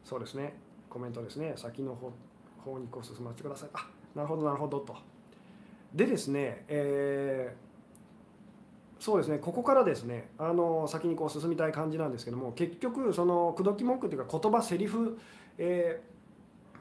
[0.04, 0.54] そうですね。
[0.88, 1.54] コメントですね。
[1.56, 2.12] 先の方
[2.64, 3.68] 方にこう進ませてください。
[3.72, 4.96] あなるほどなるほどと。
[5.94, 9.38] でですね、えー、そうですね。
[9.38, 15.18] ここからですねあの先にこう進みたい感じなんですけども結局その口説き文句というか言葉セリフ、
[15.56, 16.17] えー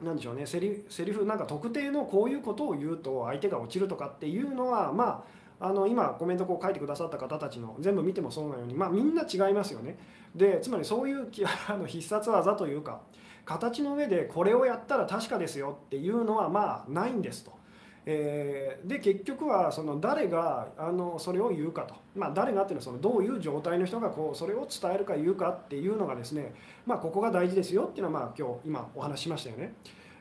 [0.02, 5.24] なんでしょうねセリセリフなんか特定のこういうことを言うと相手が落ちるとかっていうのはま
[5.60, 9.98] ああの今コメントこう書いてくださった方たちの全部見てもそうなようにまあみんな違いますよね
[10.34, 11.26] でつまりそういう
[11.68, 13.00] あの必殺技というか
[13.44, 17.57] 形の上でこれをやったら確かですよっていうのはまあないんですと。
[18.06, 26.54] えー、で結局はその誰があのそれを言うかと、まあ、誰がっていうのはそのどういう状態の人がこうそれを伝えるか言うかっていうのがですね、
[26.86, 29.74] まあ、ここが大事ですよっていうのはまあ今日今お話ししましたよね。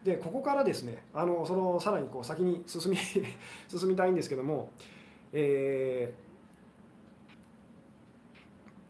[0.03, 2.97] でここからですねあのそのさらにこう先に進み
[3.67, 4.69] 進みたいんですけども、
[5.33, 6.13] え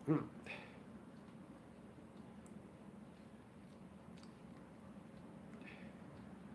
[0.07, 0.29] ー、うん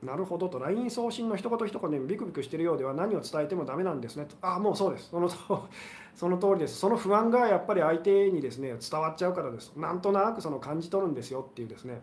[0.03, 0.59] なるほどと。
[0.59, 4.35] LINE 送信の一言一言でビクビクしてるようでは何を伝えてもダメなんですねと。
[4.43, 5.11] ああもうそうです。
[5.11, 5.29] その
[6.15, 6.77] その通りです。
[6.77, 9.73] その不安がやっぱり相手にですね伝わっちゃうからです。
[9.77, 12.01] なんとなくその感じ取るんですよっていうですね、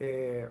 [0.00, 0.48] え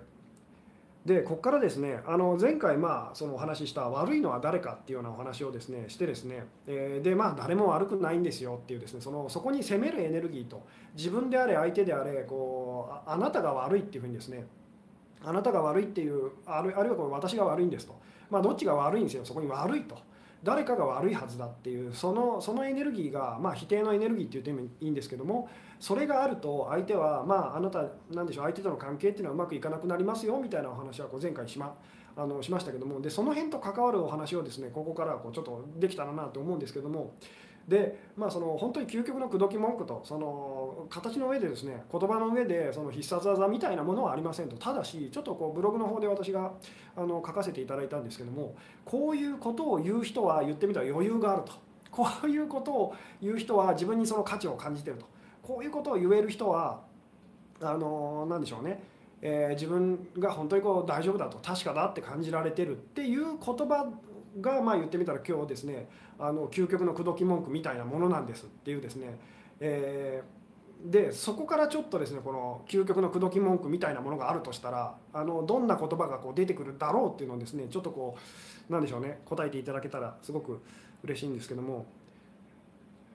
[1.06, 14.46] ー、でここからですねあの前回まあそのお話しした悪いのは誰かっていうようなお話をですねしてですね、えー、でまあ誰も悪くないんですよっていうですねそのそこに責めるエネルギーと自分であれ相手であれこうあなたが悪いっていうふうにですね
[15.26, 17.96] あなたが悪いっていうあるあるいはこれ私が悪いんですと、
[18.30, 19.26] まあ、どっちが悪いんですよ。
[19.26, 19.98] そこに悪いと。
[20.44, 31.74] 誰かが悪いはずだっていうそのそのエネルギーが、まあ、否定のエネルギーって言ってもいいんですけどもそれがあると相手はまああなたなんでしょう相手との関係っていうのはうまくいかなくなりますよみたいなお話はこう前回しま
[32.16, 33.00] あのしましたけども。
[33.00, 37.14] でその辺と関わるお話をですねここからこうちょっとできたらなと思うんですけども
[37.68, 44.58] でまあその本当に究極の口説き文句とその形の上でですね言葉の上でその必殺技みたいなものはありませんと。
[44.58, 46.52] ただしちょっとこうブログの方で私が
[46.96, 51.54] あの書かせていただいたんですけどもこういうことを言う人は言ってみたら余裕があると。
[51.90, 55.06] こういうことを言う人は自分にその価値を感じてると。
[55.44, 56.82] こういうことを言える人は
[57.62, 58.82] あの何でしょうね。
[59.22, 61.38] えー、自分が本当にこう大丈夫だと。
[61.38, 63.90] 確かだって感じられてるっていう言葉
[64.42, 65.88] がまあ言ってみたら今日ですね
[66.20, 69.18] あの究極の口説き文句みたいなものなんですっていうですね、
[69.60, 78.18] えー、でそこからちょっとですねこの究極の口説き文句みたいなものがあるとしたらあのどんな言葉がこう出てくるだろうっていうのをですねちょっとこ
[78.70, 80.62] うなんでしょうね答えていただけたらすごく
[81.04, 81.86] 嬉しいんですけども。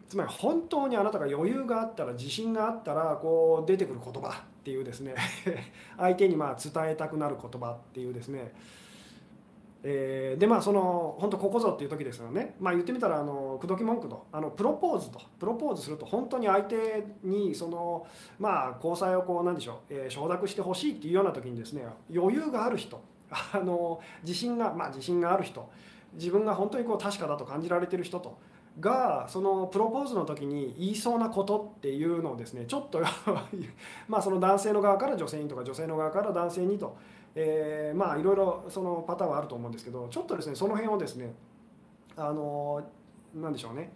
[0.09, 4.33] つまり本当にあなたが余裕があったら自信があったらこう出てくる言葉っ
[4.65, 5.15] ていうですね。
[5.99, 8.55] 相手にまあ伝えたくなる言葉っていうですね。
[9.83, 18.07] えーでまあその本当ここぞっていう時ですよね、まあ、言ってみたらあの口説き文句とあのプロポーズとプロポーズすると本当に相手にその、
[18.39, 25.69] まあ、交際をこうなんでしょう、えー承諾してほしいっていうような時にですね余裕がある人あの自信が、まあ、自信がある人
[26.15, 28.39] 自分が本当にこう確かだと感じられてる人と
[28.81, 33.01] がそのプロポーズの時に言いそうなことっていうのをですねちょっと
[34.09, 36.97] まあその男性の側から女性にとか女性の側から男性にと、
[37.35, 41.35] えーまあいろいろそのパターンはあると思うんですけどちょっとですねその辺をですね
[42.17, 42.83] あの
[43.35, 43.93] なんでしょうね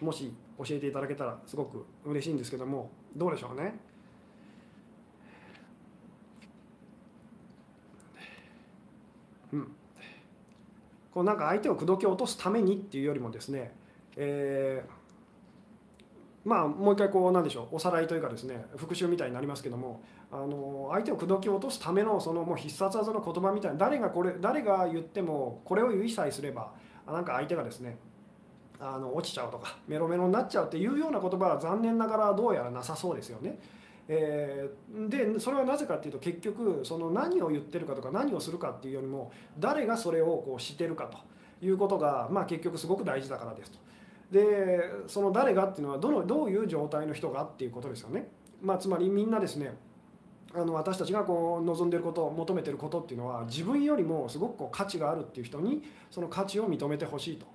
[0.00, 3.74] もし教えていただけたらすごく嬉しいんですけどもどうでしょうね？
[9.52, 9.72] うん、
[11.12, 13.72] こうなんか相手を口説き落とすためにっていうよりもですね、
[14.16, 14.90] えー
[16.44, 26.70] まあもう一回こうなんでしょうおさらいというかですね復習みたいになりますけどもあの相手を口説き落とすためのそのもう必殺技の言葉みたいな誰がこれ誰が言ってもこれを言いさえすれば
[27.06, 27.96] あなんか相手がですね
[28.80, 33.58] あの落ちちゃうとかメロメロになっちゃうっていうような言葉は残念ながらどうやらなさそうですよね。
[34.08, 41.18] えーでそれはなぜかっていうと結局その何を言ってるかとか何をするかっていうよりも誰がそれをこうしてるかと
[41.64, 43.78] いうことが、まあ、結局すごく大事だからですと。
[44.30, 48.28] でその誰がっていうのはどのどういう状態の人がっていうことですよね。
[48.62, 49.76] まあ、つまりみんなですね
[50.54, 57.46] あの私たちがこう望んでること求めてることっていうのは自分よりもすごくこう価値があるっていう人にその価値を認めてほしいと。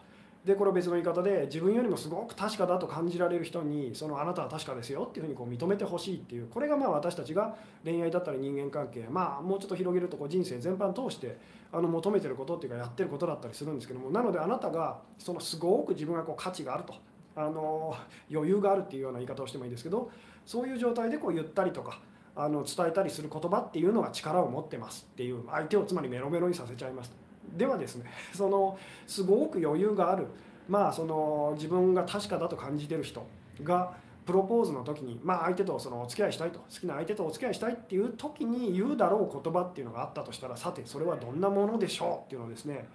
[0.46, 11.38] でこれ別の言い方で自分よりもすごく確かだと感じられる人にそのあなたは確かですよっていうふうにこう認めてほしいっていうこれがまあ私たちが恋愛だったり人間関係まあもうちょっと広げるとこう人生全般通して
[11.72, 16.94] あの求めてることっていうかやってることだったりするんですけどもなのであなたがそのすごく自分がこう価値があると
[17.38, 17.96] あの
[18.30, 20.12] 余裕があるっていうような言い方をしてもいいですけど
[20.46, 22.02] そういう状態でこう言ったりとか
[22.36, 27.14] あの伝えたりする言葉っていうのが力を持ってますっていう相手をつまりメロメロにさせちゃいます。
[27.56, 30.28] ではですね そのすごく余裕がある。
[30.68, 33.26] まあその自分が確かだと感じてる人
[33.64, 36.60] がプロポーズの時に、まあ、相手とそのお付き合いしたいと。
[36.60, 42.88] 好きな相手とお付き合いしたいっていう時に言うだろう言葉っていうのがあったとしたらさてそれはどんなものでしょうっていうのをですね。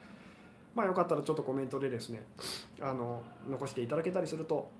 [0.74, 2.22] まあよかったらちょっとコメントでですね
[2.81, 4.70] あの残していただけたりすると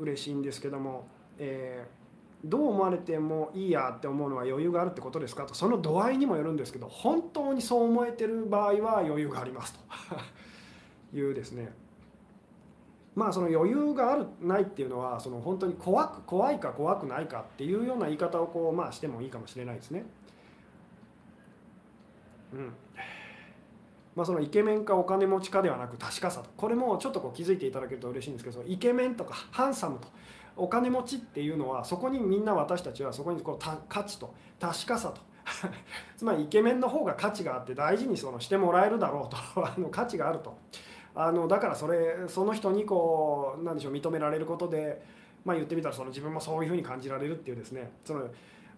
[0.00, 1.06] 嬉しいんですけども、
[1.38, 2.01] えー
[2.44, 5.44] どう思われてもいいやって思うのは余裕があるってことですか？
[5.44, 9.80] とその度合いにもよるんですけど本当にそう思えてる場合は余裕がありますと。
[11.16, 11.72] いうですね。
[13.14, 20.04] まあその余裕があるないっていうのはその本当に怖く怖いか怖くないかっていうような言い方をこうまあしてもいいかもしれないですね。
[22.54, 22.72] うん。
[24.14, 26.50] まあ、そのイケメンかお金持ちかではなく確かさと。
[26.56, 30.08] これもちょっとこう気づいていただけると嬉しいんですけどそのイケメンとかハンサムと。
[30.56, 35.20] お金持ちっていうのはそこにみんな私たちはそこにこうた価値と確かさと。
[36.16, 39.36] つまりイケメンの方が価値があって大事にそのしてもらえるだろうと
[39.66, 40.56] あの価値があると。
[41.14, 45.02] あのだからそれその人にこうなんでしょう認められることで、
[45.44, 47.90] まあ、言ってみたらその自分もそういうふうに感じられるっていうですね。
[48.04, 48.28] その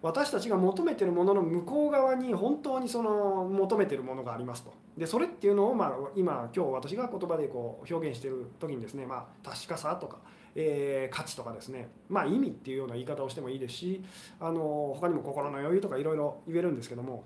[0.01, 4.73] 私たちが求めてるものの向こう側に本当にその求めてるものがありますと。
[4.97, 10.17] でそれっていうのを、まあ、今今日私が言葉でこう表現してる時にですね、まあ、確かさとか、
[10.55, 14.03] えー価値とかですね、まあ、意味っていうような言い方をしてもいいですし
[14.39, 17.25] あの他にも心の余裕とかいろいろ言えるんですけども。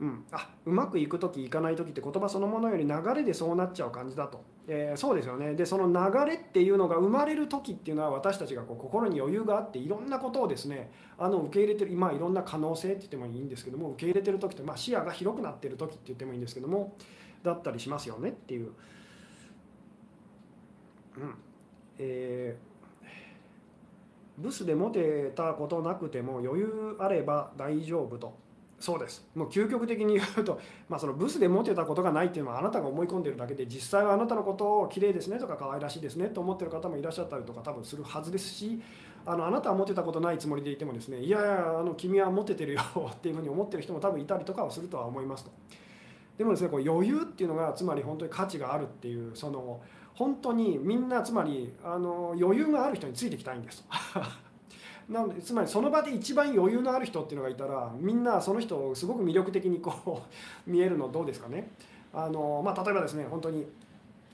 [0.00, 5.54] うん、あうまくいく時いかない時って言葉そのものより流れでそうなっちゃう感じだと、えーそうですよね。
[5.54, 16.96] でその流れっていうのが生まれる時っていうのは私たちがこう心に余裕があっていろんなことをですねあの受け入れてるまあいろんな可能性って言ってもいいんですけども受け入れてる時って、まあ、視野が広くなってる時って言ってもいいんですけども
[17.44, 18.72] だったりしますよねっていう。
[21.16, 21.34] うん。
[21.98, 22.72] えー
[24.38, 28.36] ブスでモテたことなくても余裕あれば大丈夫と。
[28.80, 29.24] そうです。
[29.36, 38.82] もう究極的に言うと、 まあ、そのブスでモテたことがないっていうのはあなたが思い込んでるだけで実際はあなたのことを綺麗ですねとか可愛らしいですねと思ってる方もいらっしゃったりとか多分するはずですし
[39.24, 45.52] あのあなたはモテたことないつもりでいてもですねいやいやあの君はモテてるよっていうふうに思ってる人も多分いたりとかはするとは思いますと。
[46.36, 49.80] でもですねこう余裕っていうのがつまり本当に価値があるっていうその
[50.14, 53.84] 本当にみんなつまりあの余裕がある人についてきたいんです。
[55.08, 60.30] なのでつまりその場で一番余裕のある人っていうのがいたらみんなその人をすごく魅力的にこう
[60.70, 61.70] 見えるのどうですかね。
[62.14, 63.66] あの、まあ、例えばですね本当に、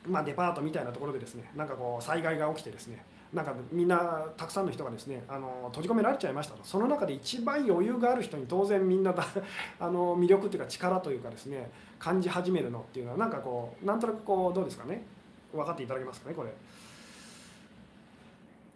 [0.06, 6.64] まあ、デパートみたいなところでですねなんかこう災害が起きてですねなんかみんなたくさんの人がですねあの閉じ込められちゃいましたと。
[6.64, 9.24] その中で一番余裕がある人に当然みんなだ
[9.78, 15.04] あの魅力というか力というかですね感じ始めるのっていうのはなんかこうなんとなくこうどうですかね。
[15.52, 16.52] 分かっていただけますかねこれ。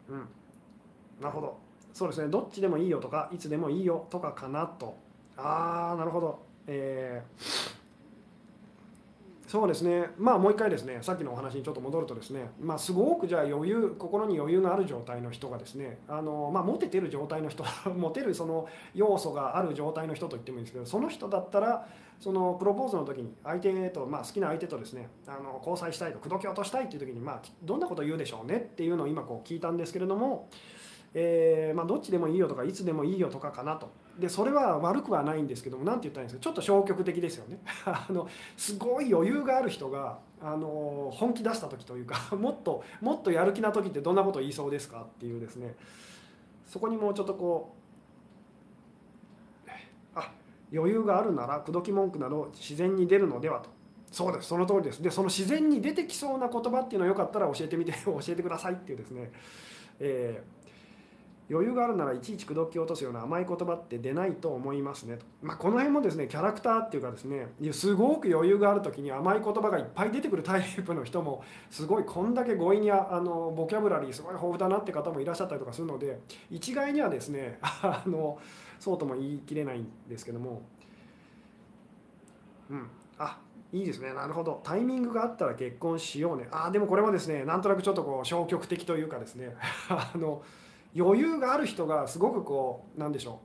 [0.09, 0.29] うん。
[1.21, 1.59] なるほど。
[1.93, 2.29] そうですね。
[2.29, 4.97] どっちでもいいよとかいつでもいいよとかかなと。
[5.37, 6.39] ああなるほど。
[6.67, 7.73] えー。
[9.53, 10.07] そうですね。
[10.17, 10.99] まあもう一回ですね。
[11.03, 12.51] さっきのお話にちょっと戻るとですね。
[12.59, 17.63] まあすごくじゃあ余裕心に余裕がある状態の人がですねあのまあモテてる状態の人
[17.95, 21.87] モテるその要素がある状態の人と言ってもいいんですけどその人だったら
[22.21, 30.49] そのプロポーズの時に相手と、まあ、好きな相手とですねあの交際したいと口説き落としたいっていう時に、まあ、どんなことを言うでしょうねっていうのを今こう聞いたんですけれども
[31.15, 33.91] えー、まあ、どっちでもいいよとかいつでもいいよとかかなと。
[34.19, 36.43] でそれは悪くはないんですけども何て言ったらいいんですか？
[36.43, 37.59] ちょっと消極的ですよね。
[37.85, 45.03] あのすごい余裕がある人があの本気出した時というかもっともっとやる気な時ってどんなこと言いそうですか？
[45.03, 45.77] っていうですね。
[46.67, 47.82] そこにもうちょっとこう
[50.73, 53.71] 余裕があるなら口説き文句など自然に出るのではと。
[54.11, 54.49] そうです。
[54.49, 55.03] その通りです。
[55.03, 59.33] でその自然に出てきそうな言葉っていうのはよかったら教えてみて 教えてくださいっていうですね、
[60.01, 60.63] えー
[61.53, 76.21] 余裕があるならいちいち口説き落とすような甘い言葉って出ないと思いますねと、まあ、この辺もですねキャラクターっていうかですねすごく余裕がある時に甘い言葉がいっぱい出てくるタイプの人もすごいこんだけ語彙にあのボキャブラリーすごい豊富だなって方もいらっしゃったりとかするので
[76.51, 78.39] 一概にはですね あの
[78.83, 80.61] そうとも言い切れないんですけども。
[82.69, 82.91] うん。
[83.17, 83.39] あ
[83.73, 84.13] いいですね。
[84.13, 84.61] なるほど。
[84.65, 86.49] タイミングがあったら結婚しようね。
[86.51, 89.55] あでもこれもですねなんとなくちょっとこう消極的というかですね。
[89.89, 90.43] あの
[90.97, 93.39] 余裕がある人がすごくこうなんでしょ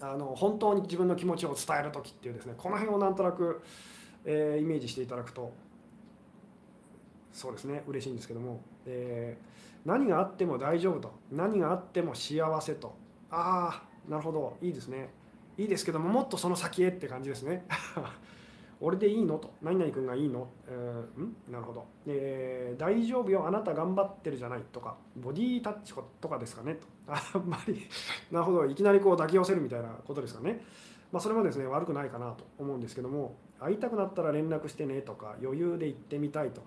[0.00, 0.04] う。
[0.04, 2.54] あの本当に自分の気持ちを伝える時っていうですね。
[2.58, 3.62] この辺をなんとなく、
[4.24, 5.52] えー、イメージしていただくと
[7.32, 7.84] そうですね。
[7.86, 11.12] 嬉しいんですけども、えー、何があっても大丈夫と。
[11.30, 12.96] 何があっても幸せと。
[13.30, 14.56] ああなるほど。
[14.62, 15.10] いいですね。
[15.56, 17.66] いいですけどももっとその先へって感じですね。
[18.80, 19.38] 俺でいいの？
[19.38, 19.50] と。
[19.60, 21.36] 何々君がいいの、えー、ん？
[21.50, 23.46] なるほど、えー、大丈夫よ。
[23.46, 24.96] あなた頑張ってるじゃないとか。
[25.16, 26.74] ボディタッチとかですかね？
[26.74, 26.86] と。
[27.12, 27.86] あんまり。
[28.30, 28.66] なるほど。
[28.66, 30.64] いきなりこう抱き寄せるみたいなことですかね？
[31.10, 36.60] まあ、それもですね悪くないかなと思うんですけども会いたくなったら連絡してねとか余裕で行ってみたいと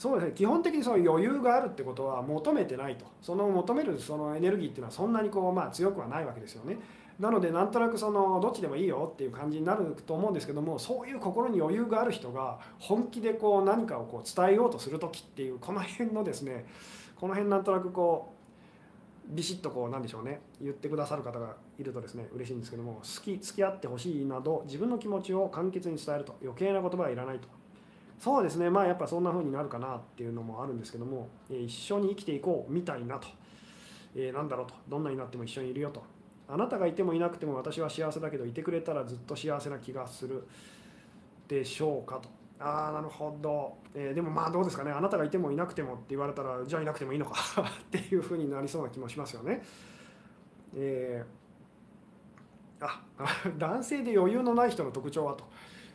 [0.00, 0.32] そうですね。
[0.34, 3.04] 基本的にその余裕があるってことは求めてないと。
[3.20, 6.78] その求めるそのエネルギーっていうのはそんなにこうまあ強くはないわけですよね。
[7.18, 16.64] なのでなんとなくそのどっちでもいいよっていう感じになると思うんですけどもそういう心に余裕がある人が本気でこう何かをこう伝えようとする時っていうこの辺のですね
[17.16, 18.32] この辺なんとなくこ
[19.30, 20.40] うビシッとこうなんでしょうね。
[20.62, 26.36] 言ってくださる方がいるとですね嬉しいんですけども好き付き合ってほしいなど自分の気持ちを簡潔に伝えると。
[26.40, 27.59] 余計な言葉はいらないと。
[28.20, 28.68] そうですね。
[28.68, 33.28] まあやっぱそんな風になるかなっていうのもあるんですけどもえ一緒に生きていこうみたいなと、
[34.14, 34.74] えー、何だろうと。
[34.88, 36.02] どんなになっても一緒にいるよと。
[36.46, 40.46] あなたがいてもいなくても私は幸せだけどいてくれたらずっと幸せな気がする
[41.48, 42.28] でしょうかと。
[42.62, 44.90] ああなるほど、えー、でもまあどうですかね。
[44.90, 49.62] あなたがいてもいなくてもって言われたらじゃあいなくてもいいのかっていうふうになりそうな気もしますよね。
[50.76, 53.02] えー、あ
[53.56, 55.44] 男性で余裕のない人の特徴はと。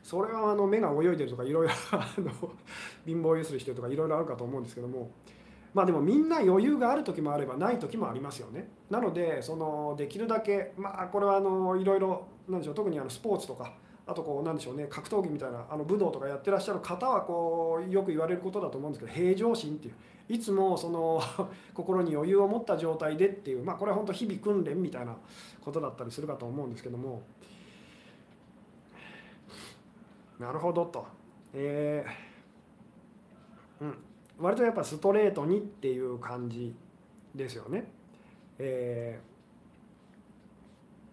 [0.05, 1.73] それはあの目が泳いでるとかいろいろ
[3.07, 5.09] 貧乏ゆすりしてるとかいろいろあるかと思うんですけども。
[5.73, 8.69] まあでもみんな余裕がある時もあればない時もありますよね。
[8.89, 13.73] なのでそのできるだけまあこれはあのいろいろなんでしょう特にあのスポーツとか
[14.07, 19.95] あとこうなんでしょうね格闘技みたいなあの武道とかやってらっしゃる方はこうよく言われることだと思うんですけど平常心っていう。
[20.27, 21.21] いつもその
[21.75, 25.17] 心に余裕を持った状態でっていうまあこれは本当日々訓練みたいな
[25.59, 27.23] ことだったりするかと思うんですけども。
[30.39, 31.07] なるほどと。
[31.53, 33.97] えー、うん。
[34.37, 36.75] 割とやっぱストレートにっていう感じ
[37.33, 37.89] ですよね。
[38.59, 39.19] え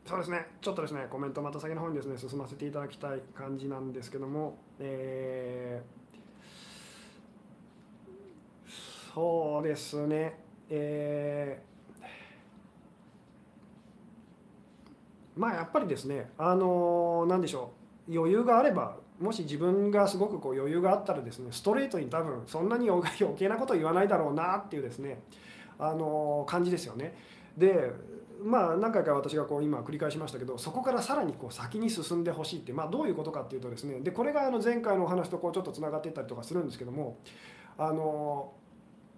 [0.04, 0.46] ー、そうですね。
[0.60, 10.40] ちょっとですねコメントまた先の方にですね進ませていただきたい感じなんですけども、えー、そうですね。
[10.68, 12.04] えー、
[15.36, 17.70] まあやっぱりですねあの何でしょ
[18.08, 18.12] う。
[18.12, 25.20] 余裕があればもし自分がすごくこう余裕があったらですねストレートに多分そんなに余計なこと言わないだろうなっていうですね
[25.78, 27.14] あの感じですよね。
[27.56, 27.90] で
[28.42, 37.18] まあ何回か私がこう今繰り返しましたけどそこからさらにこう先に進んでほしいって、まあ、どういうことかっていうとですねでこれがあの前回のお話とこうちょっとつながっていったりとかするんですけども
[37.78, 38.52] あの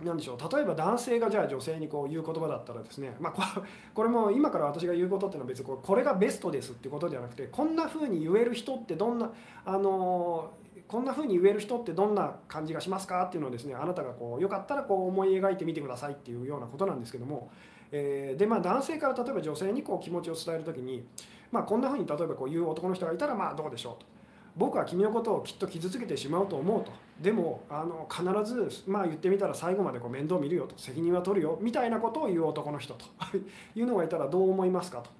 [0.02, 3.62] 何でしょう例えば男性がじゃあ女性にこう言う言葉だったらですね、まあ、
[3.94, 9.30] こ れも今から私が言うことっていうのは別にこれがベストですってことではなくてこんな風に言える人ってどんな
[9.64, 10.50] あの
[10.88, 17.50] こんな風に言える人ってどんな感じがしますかっていうのをですねあなたがこうよかったらこう思い描いてみてくださいっていうようなことなんですけども、
[17.92, 21.06] えー、でまあ男性から例えば女性にこう気持ちを伝える時に、
[21.52, 24.14] まあ、こんな風に例えばこう言う男の人がいたらまあどうでしょうと。
[24.56, 33.06] 僕は君のことをきっと傷つけてしまうと思うとでもあの必ずまあ言ってみたら最後までこう面倒見るよと責任は取るよみたいなことを言う男の人と
[33.76, 35.10] いうのがいたらどう思いますかと。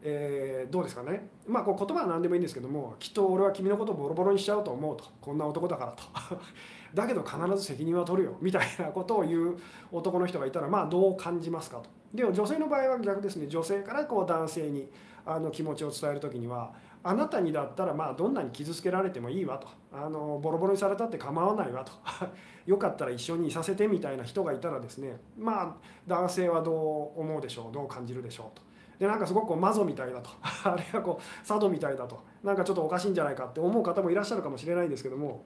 [0.00, 1.28] えー、どうですかね。
[1.48, 5.04] まあこう言葉は何でもいいんですけどもきっと俺は君のことをボロボロにしちゃうと思うと。
[5.20, 6.04] こんな男だからと。
[6.94, 9.56] だけど必ず責任は取るよみたいなことを言う
[9.92, 11.90] 男の人がいたらまあどう感じますかと。
[12.14, 13.48] でも女性の場合は逆ですね。
[13.48, 14.88] 女性からこう男性に
[15.26, 16.72] あの気持ちを伝える時には
[17.02, 19.68] あなたにだったらまあどんなに傷つけられてもいいわと。
[19.92, 21.92] あのボロボロにされたって構わないわと。
[22.66, 25.74] よかったら一緒にいさせてみたいな人がいたらですねまあ
[26.06, 28.62] 男性はどう思うでしょうどう感じるでしょうと。
[28.98, 30.30] でなんかすごくこうマゾみたいだと。
[30.64, 32.18] あれはこう佐渡みたいだと。
[32.42, 35.44] なんかちょっとおかしいんじゃないかって思う方もいらっしゃるかもしれないんですけども。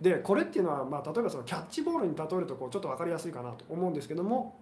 [0.00, 4.58] でこれっていうのは、まあ、例えばそのキャッチボールに例えるとこうちょっと分かりやすいかなと思うんですけども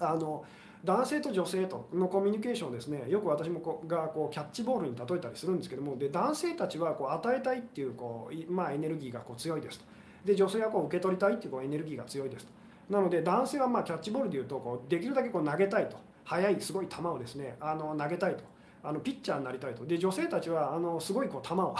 [0.00, 0.44] あの
[0.84, 3.04] 男性と女性とのコミュニケーションですね。
[3.08, 5.96] よく私もこがこうキャッチボールに例えたりするんですけども。
[5.96, 9.84] で男性たちはこう与えたいっていうこう、まあ、エネルギーがこう強いですと。
[10.24, 12.52] で女性はこう受け取りたいっていうこうエネルギーが強いですと。
[12.90, 15.96] なので男性はまあキャッチボールでいうとこうできるだけこう投げたいと。
[16.24, 17.56] 速いすごい球をですね。
[17.60, 18.42] あの投げたいと。
[18.82, 19.84] あのピッチャーになりたいと。
[19.84, 21.56] で女性たちはあのすごいこう球を。
[21.56, 21.74] まあ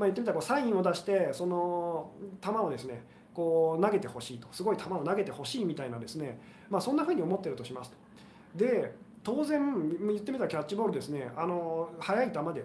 [0.00, 2.10] 言ってみたらこうサインを出してその
[2.42, 4.48] 球をですねこう投げてほしいと。
[4.52, 6.38] すごい球を投げてほしいみたいなですね、
[6.68, 7.96] まあ、そんなふうに思ってるとしますと。
[8.54, 9.60] で当然
[10.06, 11.30] 言ってみたらキャッチボールですね。
[11.36, 12.64] あの速い球で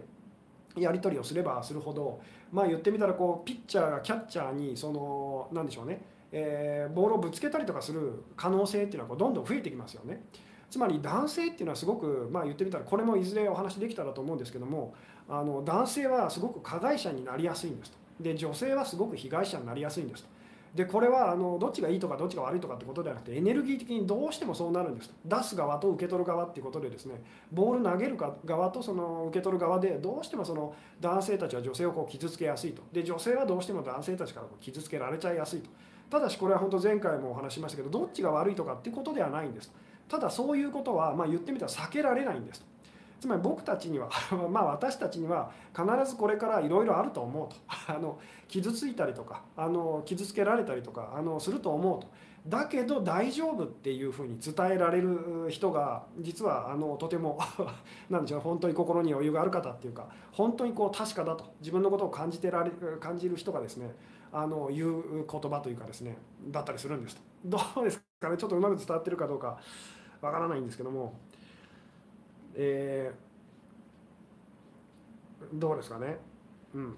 [0.82, 2.20] やり取りをすればするほど、
[2.52, 10.22] まあ、言ってみたらこうピッチャーがキャッチャーにその何でしょうね、えー、ボールをぶつけたりとかする可能性っていうのはこうどんどん増えてきますよね。
[10.70, 14.94] つまり男性っていうのはすごく、まあ、言ってみたらこれもいずれお話できたらと思うんですけども
[15.30, 17.98] あの男性はすごく加害者になりやすいんですと。
[18.20, 20.30] で女性はすごく被害者になりやすいんですと。
[20.78, 25.12] でこれはあのどっちがいいとかどっちが悪いとかってことではなくてエネルギー的にどうしてもそうなるんです。
[25.26, 27.20] 出す側と受け取る側っていうことでですね
[27.52, 28.16] ボール投げる
[28.46, 32.84] 側とその受け取る側でどうしてもその男性たちは女性をこう傷つけやすいと。
[32.94, 35.70] で女性はどうしても男性たちから傷つけられちゃいやすいと。
[36.12, 39.74] ただしこれは本当前回もお話ししましたけどどっちが悪いとかっていうことではないんです。
[40.08, 42.64] ただそういうことはまあ言ってみたら避けられないんです。
[43.20, 44.10] つまり僕たちには
[44.52, 47.56] まあ私たちには必ずこれからいろいろあると思うと。
[47.88, 52.08] あの傷ついたりとかあの傷つけられたりとかあのすると思うと。
[52.48, 57.38] だけど大丈夫っていうふうに伝えられる人が実はあのとても
[58.10, 63.94] 何でしょう本当に心に余裕がある方っていうか本当にこう確かだと自分のことを感じてられ感じる人がですね
[64.32, 67.22] あの言う言葉というかですねだったりするんですと。
[67.44, 68.38] どうですかね？
[68.38, 69.58] ちょっとうまく伝わってるかどうか
[70.22, 71.14] わからないんですけども、
[72.60, 76.18] えー、どうですかね？
[76.74, 76.98] うん。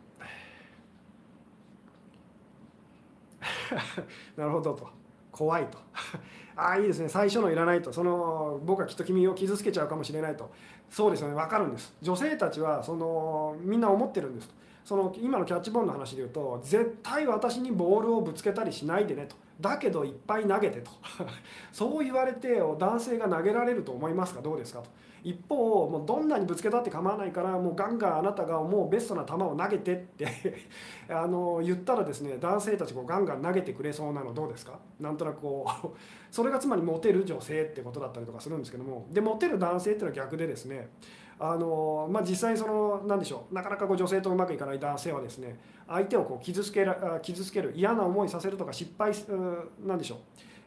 [4.37, 4.87] なるほどと。
[5.31, 5.77] 怖いと。
[6.55, 7.09] ああいいですね。
[7.09, 7.91] 最初のいらないと。
[7.91, 10.49] その僕はきっと君を傷つけちゃうかもしれないと。
[10.89, 11.35] そうですよね。
[11.35, 11.93] 分かるんです。
[12.01, 14.49] 女性たちはそのみんな思ってるんです
[14.85, 19.35] その今のキャッチボールの話で言うと絶対私にボールをぶつけたりしないでねと。
[19.59, 20.89] だけどいっぱい投げてと。
[21.71, 24.41] そう言われて男性が投げられると思いますか？
[24.41, 24.81] どうですか？
[24.81, 24.87] と。
[25.23, 30.27] 一方もうどんなにぶつけたって構わないからもうガンガンあなたがもうベストな球を投げてって
[31.09, 34.79] あの言ったらですね男性たちこうガンガン投げてくれそうなのどうですか？
[34.99, 35.87] なんとなくこう
[36.31, 40.89] それがつまりモテる女性ってことだったりとかするんですけどもでモテる男性っていうのは逆でですね
[41.41, 45.57] あのまあ、実際その何でしょうなかなかこう女性とうまくいかない男性はですね
[45.87, 49.13] 相手をこう傷つけら傷つける嫌な思いさせるとか失敗
[49.85, 50.19] なんでしょう、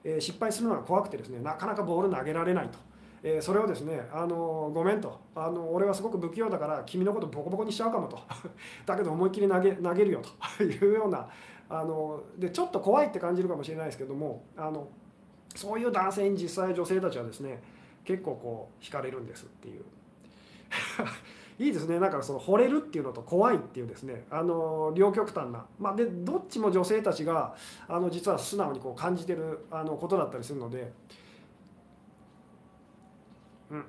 [0.05, 2.79] え、失敗するのが怖くてですねなかなかボール投げられないと。
[3.25, 5.21] えー、それをですねあのごめんと。
[5.35, 8.19] あの俺はすごく不器用だから君のことボコボコにしちゃうかもと。
[8.85, 10.31] だけど思いっきり投げ投げるよと。
[10.65, 11.29] いうような
[11.69, 14.89] あのでちょっと怖いって感じるかもしれないですけどもあの
[15.55, 17.63] そういう男性に実際女性たちはですね
[18.05, 19.85] 結構こう惹かれるんですっていう。
[21.59, 22.01] いいですね。
[22.01, 27.55] なんかその惚れるっていうのと怖いっていうですねあの両極端な、まあ、でどっちも女性たちが
[27.87, 30.93] あの実は素直にこう感じてるあのことだったりするので、
[33.73, 33.85] うん、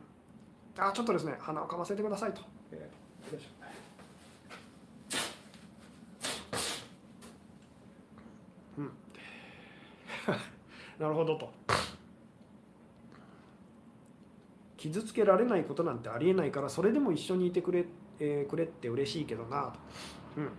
[0.78, 2.42] あちょっとですね鼻をかませてくださいと。
[2.72, 3.50] えー、よいしょ
[8.78, 8.92] うん、
[10.98, 11.52] なるほどと。
[14.78, 17.86] 傷つけられないことなんてありえないからそれでも一緒にいてくれ,、
[18.20, 19.74] えー、くれって嬉しいけどな
[20.36, 20.50] と、うん、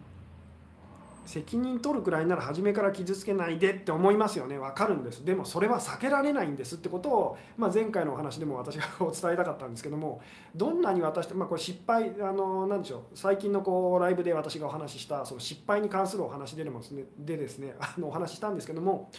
[1.27, 4.59] 責任取るくらいなら初めから傷つけないでって思いますよね。
[4.59, 5.25] 分かるんです。
[5.25, 10.21] でもそれは避けられないんですってことを、まあ、前回のお話でも私がお伝えたかったんですけども
[10.55, 19.11] どんなに私まあ、これ失敗あの何でしょう最近のこうライブで私がお話ししたその失敗に関するお話でもですねでですねあのお話ししたんですけども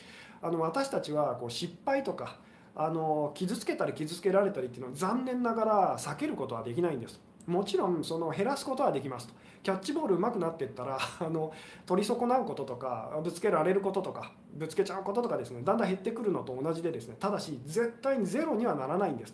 [0.41, 2.37] あの私たちはこう失敗とか
[2.75, 7.19] あの傷つけたり傷つけられたりっていうのは残念ながら避けることはできないんです。
[7.47, 9.33] もちろんその減らすことはできますと。
[9.63, 11.51] キャッチボール上手くなっていったら あの
[11.85, 15.61] 取り損なうこととかぶつけられることとかぶつけちゃうこととかですね。
[15.63, 17.15] だんだん減ってくるのと同じでですね。
[17.19, 19.33] ただし絶対にゼロにはならないんです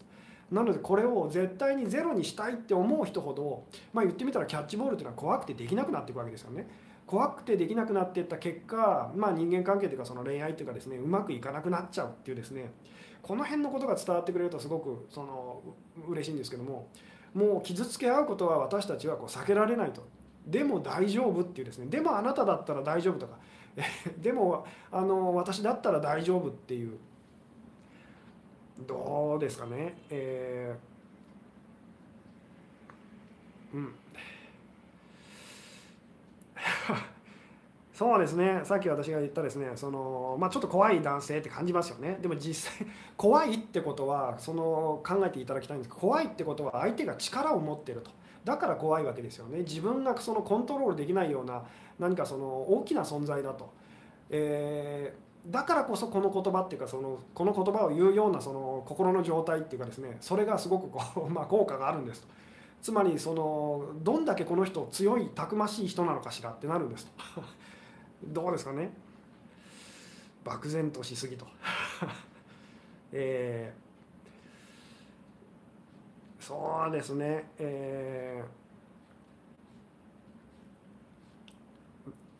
[0.51, 6.67] なのでこれを絶対にゼロにしたいって思う人ほど、まあ、言ってみたらキャッチボールっていうのは怖くてできなくなっていくわけですよね。
[7.07, 12.71] 怖くてできなくなっていった結果、まあ、人間関係というかその恋愛というかですねうまくいかなくなっちゃうっていうですね。
[13.21, 15.61] この辺のことが伝わってくれるとすごくその
[16.09, 16.87] 嬉しいんですけども
[17.33, 20.05] もう傷つけ合うことは私たちはこう避けられないと。
[20.45, 21.87] でも大丈夫っていうですね。
[21.87, 23.37] でもあなただったら大丈夫とか。
[24.19, 26.97] でもあの私だったら大丈夫っていう。
[28.87, 29.95] どうですかね。
[30.09, 33.95] えー、うん。
[38.01, 38.61] そうですね。
[38.63, 39.73] さっき私が言ったですね。
[39.75, 42.17] その、まあ、ちょっと怖い男性って感じますよね。
[42.19, 48.09] でも実際 怖いってことはその考えていただきたいんですけど怖いってことは相手が力を持ってると。
[48.43, 49.59] だから怖いわけですよね。
[49.59, 51.61] 自分がそのコントロールできないような
[51.99, 53.69] 何かその大きな存在だと、
[54.31, 60.17] えー、だからこそこの言葉っていうかそのこの言葉を言うようなその心の状態っていうかですね。
[60.21, 62.27] それがすごくこう、 まあ、効果があるんですと。
[62.81, 67.11] つまりそのどんだけこの人強いたくましい人なのかしらってなるんですと。
[68.23, 68.91] どうですかね。
[70.43, 71.45] 漠然としすぎと。
[73.13, 77.51] えー、そうですね。
[77.59, 78.43] え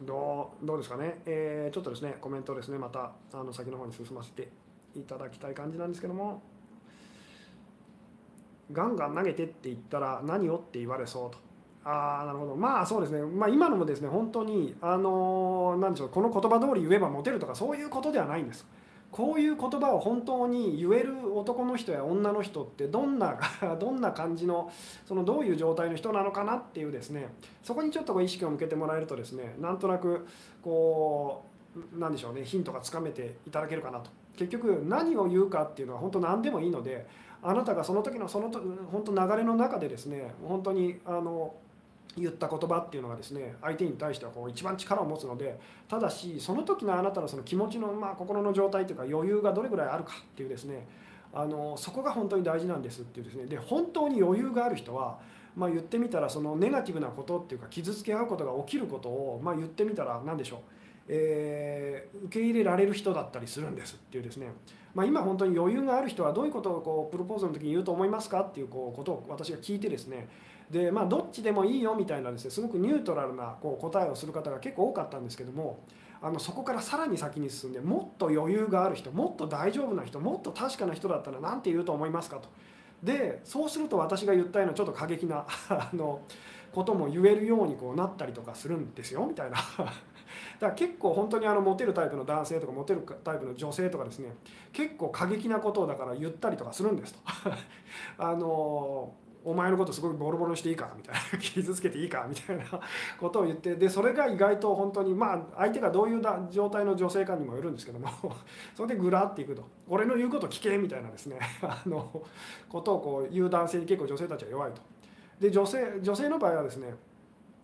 [0.02, 2.78] ー、どうどうですかね、えー、ちょっとですねコメントですね。
[2.78, 4.50] またあの先の方に進ませて
[4.96, 6.42] いただきたい感じなんですけども。
[8.72, 11.51] ガンガン投げてって言ったら何をって言われそうと。
[11.84, 12.56] あなるほど。
[12.56, 18.66] まあそうですね、まあ、今のもですね本当にあの何でしょうこの言葉通り言えばモテるとかそういうことではないんです。
[19.12, 23.38] こういう言葉を本当に言える男の人や女の人ってどんな
[23.78, 24.72] どんな感じの
[25.06, 27.34] そのどういう状態の人なのかなっていうですね。
[27.62, 30.26] そこにちょっと意識を向けてもらえるとですねなんとなく
[30.64, 31.44] こ
[31.96, 34.10] うなんでしょうねヒントがつかめていただけるかなと。
[34.38, 37.06] 結局何を言うかっていうのは本当何でもいいので
[37.44, 38.50] あなたがその時のその
[38.92, 41.54] 本当流れの中でですね本当にあの
[42.18, 50.88] 言った言葉っていうのがですね相手に対してはこう一番力を持つのでただしその時のあなたのその気持ちの、まあ、心の状態というか余裕がどれぐらいあるかっていうですね
[51.34, 53.46] あのそこが本当に大事なんですっていうですね。
[53.46, 55.20] で本当に余裕がある人は、
[55.56, 60.60] まあ、言ってみたらそのネガティブなことっていうか傷つけ合うことが起きることを、まあ、言ってみたら何でしょう、
[61.08, 64.52] えー、受け入れられる人だったりするんですっていうですね、
[64.94, 70.28] まあ、今本当に余裕がある人はどういうことをこうプロポーズの時に言うと思いますかっていうこうことを私が聞いてですね
[70.72, 72.52] でまあどっちでもいいよみたいなですね。
[72.52, 75.84] すごくニュートラルなこう答えをする方が結構多かったんですけども
[76.22, 82.50] あのそこからさらに先に進んでもっと余裕がある人もっと大丈夫な人もっと確かな人だったら何て言うと思いますかと。
[83.04, 86.22] でそうすると私が言ったようなちょっと過激な あの
[86.72, 89.58] ことも言えるようにこうなったりとかするんですよみたいな。
[90.60, 94.34] だから結構本当にあのモテるタイプの男性とかモテるタイプの女性とかですね
[94.72, 97.20] 結構過激なことをだから言ったりとかするんですと。
[98.18, 99.12] あの
[99.44, 102.66] お前のことすごいボロボロにしていいかみたいな傷つけていいかみたいな
[103.20, 106.22] ことを言ってでそれが意外と本当にまあ相手がどういう
[106.52, 108.10] 状態の女性かにもよるんですけども
[108.76, 112.24] それでグラっていくと俺の言うこと聞けみたいなですねあの
[112.70, 114.82] ことをこう言う男性に結構女性たちは弱いと。
[115.40, 116.94] で女性女性の場合はですね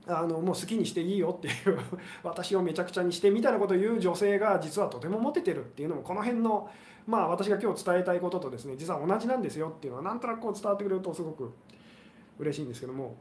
[0.07, 1.79] あのもう好きにしていいよっていう
[2.23, 6.69] 私をめちゃくちゃにしてみたいなことを言う女性が実はとてもモテてるっていうのもこの辺の
[7.05, 11.51] まあ私が今日伝えたいこととですね実は同じなんですよっていうのはなんとなくこう伝わってくれるとすごく
[12.39, 13.17] 嬉しいんですけども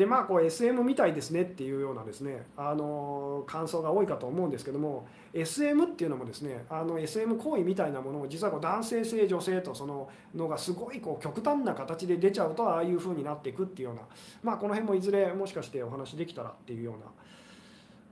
[0.00, 14.00] でまあこう SM みたいですねっていうようなですねあの感想が多いかと思うんですけども SM っていうのもですねあの SM 行為みたいなものを実はこう男性性女性とそののがすごいこう極端な形で出ちゃうとああいう風になっていくっていうような
[14.42, 16.94] まあこの辺もいずれもしかしてお話できたらっていうよ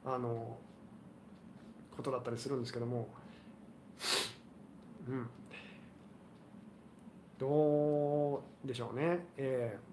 [0.04, 0.58] うなあの
[1.96, 3.08] ことだったりするんですけども。
[5.08, 5.26] うん。
[7.38, 9.20] どうでしょうね。
[9.38, 9.87] えー。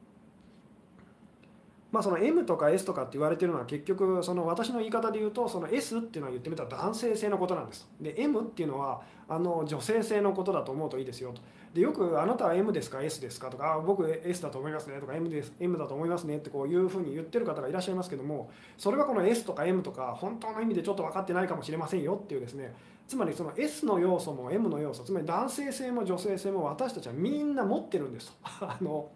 [1.96, 11.42] まあ、その M とか S とかって言われてるのは結局その私の言い方で言うとその S っていうのは言ってみたら男性性のことなんですで M っていうのはあの女性性のことだと思うといいですよと。
[11.74, 22.74] でよく「あなたは M ですか S ですか?」とか「僕 S だと思いますね」とか M, です M だと思いますねってこういうふうに言ってる方がいらっしゃいますけどもそれはこの S とか M とか本当の意味でちょっと分かってないかもしれませんよっていうですね。
[23.08, 28.36] つまりその S の要素も M の要素つまり男性性も女性性も私たちはみんな持ってるんですと。
[28.66, 29.10] あの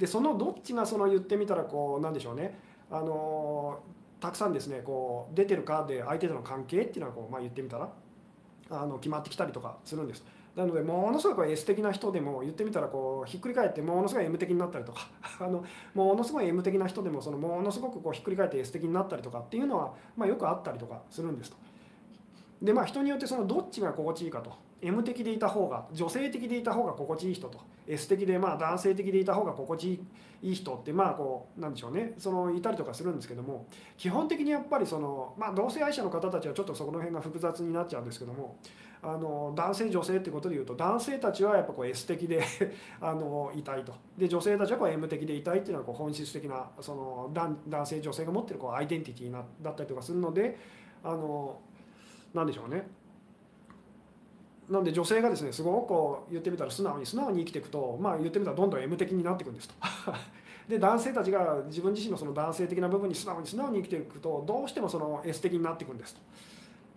[0.00, 2.58] でそのどっちがその言ってみたらこうなんでしょうね。
[2.90, 3.80] あの
[4.18, 7.88] たくさんですねこう出てるかで相手との関係っていうのはこう、まあ、言ってみたら
[8.70, 10.24] あの決まってきたりとかするんです。
[10.56, 15.62] なのでものすごいこう S 的な人でも言ってみたらこうひっくり返ってものすごい M 的になったりとか あの
[15.94, 21.56] ものすごい M 的な人でもそのものすごくこうひっくり返って S 的になったりとかっていうのは、まあ、よくあったりとかするんですと。
[22.62, 24.69] でまあ人によってそのどっちが心地いいかと。
[24.82, 27.60] M 的でいた方が女性的でいた方が心地いい人と。
[27.86, 30.00] S 的でまあ男性的でいた方が心地
[30.42, 32.14] いい人ってまあこうなんでしょうね。
[32.18, 33.66] そのいたりとかするんですけども。
[33.96, 38.56] 基本的にやっぱりそのまあ同性愛者の方たちはちょっとそこの辺が複雑になっちゃうんですけども。
[39.02, 42.42] あの男性女性ってことでいうと男性たちはやっぱこう S 的で
[43.00, 43.94] あのいたいと。
[44.18, 50.58] で女性たちはこう M 的でいたいっていうのはこう本質的なその男性女性が持ってるこうアイデンティティなだったりとかするので
[51.02, 51.60] あの
[52.34, 52.86] なんでしょうね。
[54.70, 59.74] なんで女性がですねすごくこう言ってみたら素直に素直に生きていくとまあ言ってみたらどんどん M 的になっていくんですと。
[60.68, 66.20] で男性たちが自分自身のその男性的な部分に素直に素直に生きていくとどうしてもその S 的になっていくんですと。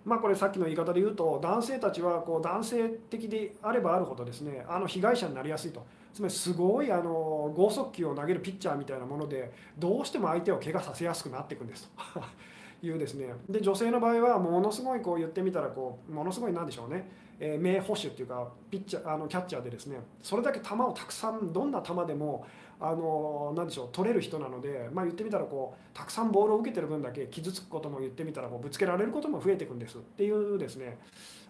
[0.05, 12.21] まあこれさっきの言い方で言うと男性たちはこう男性的であればあるほどですねあの被害者になりやすいとつまりすごいあの剛速球を投げるピッチャーみたいなものでどうしても相手を怪我させやすくなっていくんですと。
[12.85, 17.09] いうですねで女性の場合はものすごいこう言ってみたらこうものすごいなんでしょうね、
[17.45, 22.47] え、名捕手っていうかピッチャーあのキャッチャーでですねそれだけ球をたくさんどんな球でも
[22.79, 29.97] あのなんでしょう取れる人なので、まあ、言ってみたらこうたくさんボールを受けてる分だけ傷つくことも言ってみたらこうぶつけられることも増えていくんです。
[29.97, 30.97] っていうですね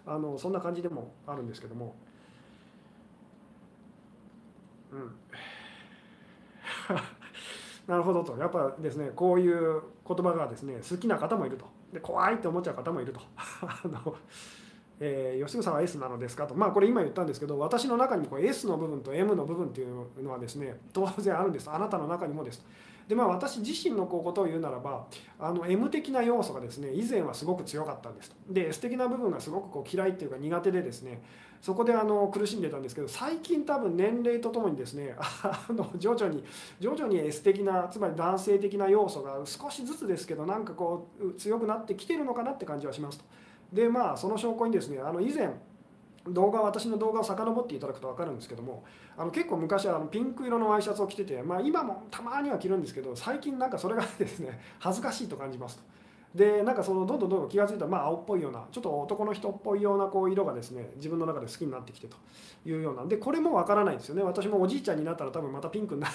[0.04, 1.94] あのそんな感じでもあるんですけども。
[4.92, 5.14] うん。
[7.86, 8.36] なるほどと。
[8.36, 11.66] やっぱですねこういう言葉がですね好きな方もいると。
[11.92, 13.20] で怖いって思っちゃう方もいると。
[13.62, 14.16] あの、
[15.00, 16.46] えー、吉純さんは S なのですか？
[16.46, 21.70] とまあこれ今言ったんですけど私の中にこう S の部分と M の部分っていうのはですね当然あるんです。
[21.70, 22.64] あなたの中にもです。
[23.08, 25.06] でまあ私自身のこうことを言うならば
[25.38, 28.30] あの M 的な要素がですね以前はすごく強かったんです。
[28.30, 31.22] とで S 的な部分がすごくこう嫌いっていうか苦手でですね
[31.60, 36.44] そこであの苦しんでたんですけど最近多分年齢とともにですね あの徐々に
[36.80, 43.24] 徐々に S 的なつまり男性的な要素が少しずつですけどなんかこう強くなってきてるのかなって感じはしますと。
[43.74, 45.50] でまあその証拠にですねあの以前
[46.28, 48.84] 動画私の動画を遡っていただくと分かるんですけども
[49.16, 55.82] あの結構昔はピンク色のワイシャツを着てて、まあ、今もたまには着るんですけど最近なんかそれがですね恥ずかしいと感じますと。
[56.34, 62.16] でなんかそのどんどんどんどん気が付いたらまあ青っぽいようなちょっと男の人っぽいようなこう色がですね自分の中で好きになってきてと
[62.66, 64.22] いうようなでこれもわからないんですよね。
[64.22, 66.12] 私もおじいちゃんになったら多分またピンクになる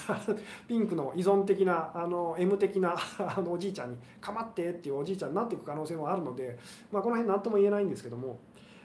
[0.68, 6.60] ピンクの依存的なあの M 的な あのおじいちゃんに構ってっていうおじいちゃんになっていく可能性もあるので、
[6.92, 8.40] まあ、この辺何とも言えないんですけども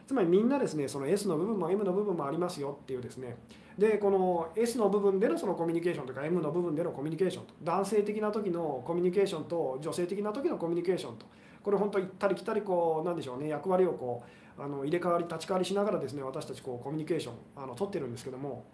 [0.07, 3.37] つまりみんなですねその S の部分も M の部分もありますよっていうですね。
[3.79, 11.27] でこの S の部分でのそのコミュニケーションとか M の部分でのコミュニケーションと男性的な時のコミュニケーションと女性的な時のコミュニケーションと
[11.63, 14.23] これ本当行ったり来たりこうなんでしょうね役割をこ
[14.59, 18.67] うあの入れ替わり立ち替わりしながらですね私たちこうコミュニケーションあの取ってるんですけども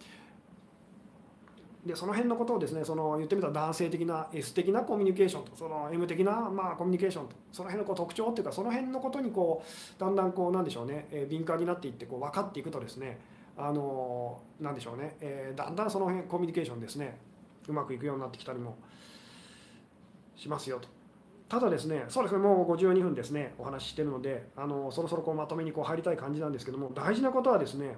[1.84, 13.18] でその辺のことをですねその言ってみたら男性的な S 的なコミュニケーションとその M 的なまあコミュニケーションとその辺のこう特徴っていうかその辺のことにこうだんだんこうなんでしょうね、え敏感になっていってこう分かっていくとですね
[13.56, 17.18] あのなんでしょうね、えー、だんだんその辺コミュニケーションですね
[17.68, 18.76] うまくいくようになってきたりも
[20.36, 20.88] しますよと。
[21.48, 27.96] ただですね、そうですね、もう52分ですね、お話ししてるので、あのそろそろこうまとめにこう入りたい感じなんですけども、大事なことはですね、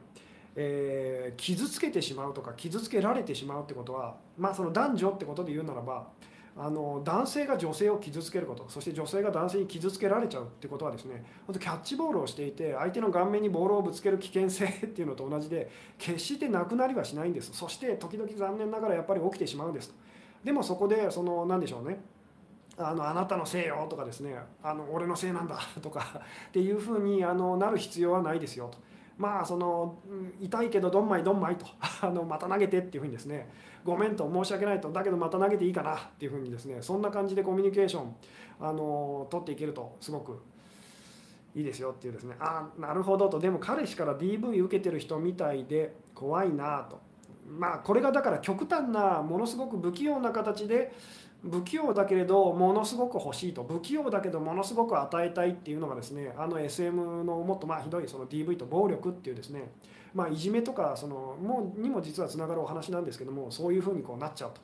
[0.54, 6.08] えー、傷つけてしまうとか、傷つけられてしまうってことは、まあ、その男女ってことで言うならば、
[6.54, 17.52] あの男性が女性を傷つけること、そして女性が男性に傷つけられちゃうってことはですね、本当キャッチボールをしていて、相手の顔面にボールをぶつける危険性っていうのと同じで、決してなくなりはしないんです。
[17.54, 19.94] そして時々残念ながらやっぱり起きてしまうんです。
[20.44, 22.00] でもそこで、その、何でしょうね、
[22.76, 28.78] あのあなたのせいよとかですねあの俺のせいなんだとかっていうふうにあのなる必要はないですよと。
[29.22, 30.00] まあその
[30.40, 31.64] 痛いけどどんまいどんまいと
[32.02, 33.48] あのまた投げてっていうふうにですね
[33.84, 38.16] ごめんと申し訳ないとだけどまた投げていいかなっていうふうにですねそんな感じでコミュニケーション
[38.60, 40.40] あの取っていけるとすごく
[41.54, 43.38] いいですよっていうですねあなるほどと。
[43.38, 46.98] でも彼氏から DV 受けてる人みたいで怖いなと。
[47.48, 50.92] まあこれがだから極端なものすごく不器用な形で
[51.44, 59.72] 不器用だけれどものすごく欲しいと不器用だけどものすごく与えたいっていうのがですねあの SM のもっとまあひどいその DV と暴力っていうですね
[60.14, 64.60] まあいじめとかそのもにも実はつながるお話なんですけどもそういうふうにこうなっちゃうと。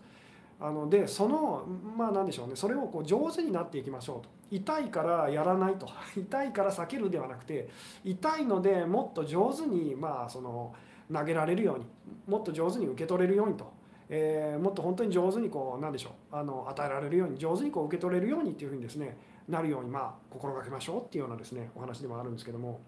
[0.61, 1.65] あのでその
[1.97, 4.29] まあ何でしょうねそれをこう上手になっていきましょうと。
[4.51, 5.89] 痛いからやらないと。
[6.17, 7.69] 痛いから避けるではなくて
[8.05, 10.75] 痛いのでもっと上手にまあその
[11.13, 11.87] 投げられるように
[12.27, 13.78] もっと上手に受け取れるようにと。
[14.11, 19.17] えー、もっと本当に上手にこうなんでしょうあの与えられるように上手にこう受け取れるようにっていうふうにですね
[19.49, 22.81] なるようにまあ心がけましょうっていうようなですねお話でもあるんですけども。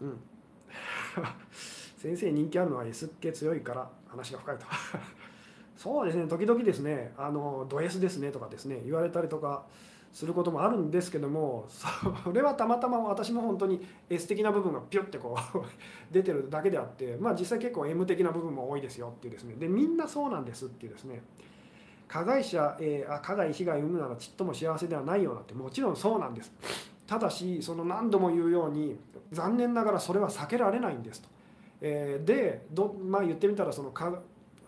[0.00, 0.20] うん。
[1.96, 4.66] 先生人気あるのは S っ気強いから話が深いと。
[5.76, 9.66] そうですね時々ですねあのド S ですねとかですね言われたりとか
[10.12, 15.58] することもあるんですけどもそれはたまたま私も本当に S 的な部分がピュッてこう
[16.12, 19.54] 出てるだけであってまあ実際結構 M 的な部分も多いですよっていうですね。
[19.54, 21.22] でみんなそうなんですっていうですね。
[22.08, 26.52] 加害者、えー、あ加害被害を生むならちっとも幸せではないようなってもちろんそうなんです。
[27.06, 28.98] ただしその何度も言うように
[29.32, 31.28] 残念ながらそれは避けられないんですと、
[31.80, 33.90] え、でど、まあ、言ってみたらその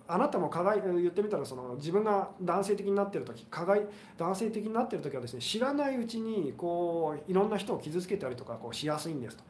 [0.07, 3.83] あなたも加害言ってみたらその自分が男性的になってる時加害
[4.19, 9.45] 男性的になってる時はですね知らないうちにこういろんな人を傷つけたりとかこうしやすいんですと。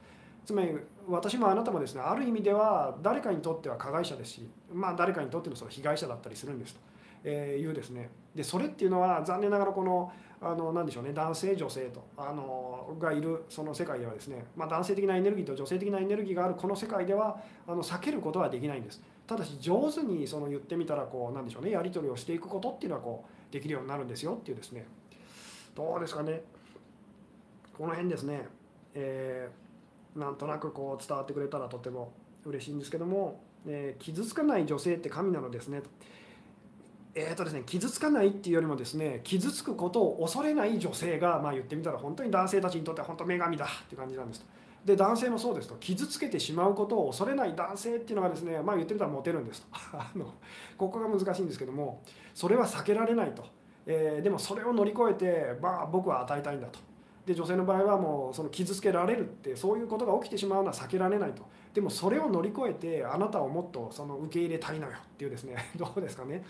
[0.44, 0.76] つまり
[1.08, 6.80] 私もあなたもですねある意味では誰かにとっては加害者ですし、まあ、誰かにとってのその被害者だったりするんですと、
[7.24, 19.02] えいうですねでそれっていうのは残念ながらこのあの何でしょうね男性女性とあのがいるその世界ではですね、まあ、男性的なエネルギーと女性的なエネルギーがあるこの世界ではあの避けることはできないんです。
[19.26, 24.84] ただし上手にその言ってみたらこうなんでしょうねやり取りをしていくことっていうのはこうできるようになるんですよっていうですね。
[25.74, 26.42] どうですかね。
[27.76, 28.46] この辺ですね、
[28.94, 32.12] えー、なんとなくこう伝わってくれたらとても
[32.44, 35.82] 嬉しいんですけども、えー、傷つかない女性って神なのですね。
[37.16, 44.44] えーとですね、傷つかないっていうよりもですね傷つくことを恐れない女性が、まあ、言ってみたら本当に男性たちにとっては本当女神だって感じなんです。
[44.84, 49.68] で男性もそうですと傷つけてしまうことを恐れない男性っていうのがですねまあ言ってみたらモテるんですと。
[49.96, 50.26] あの
[50.76, 52.02] ここが難しいんですけども
[52.34, 53.44] それは避けられないと、
[53.86, 56.78] えー、でもそれを乗り越えて、まあ、僕は与えたいんだと。
[57.24, 61.42] で女性の場合はもうその傷つけられるってそういうことが起きてしまうのは避けられないと。
[61.72, 65.56] でもそれを乗り越えてあなたをもっとその受け入れたいのよっていうですね。
[65.76, 66.44] どうですかね。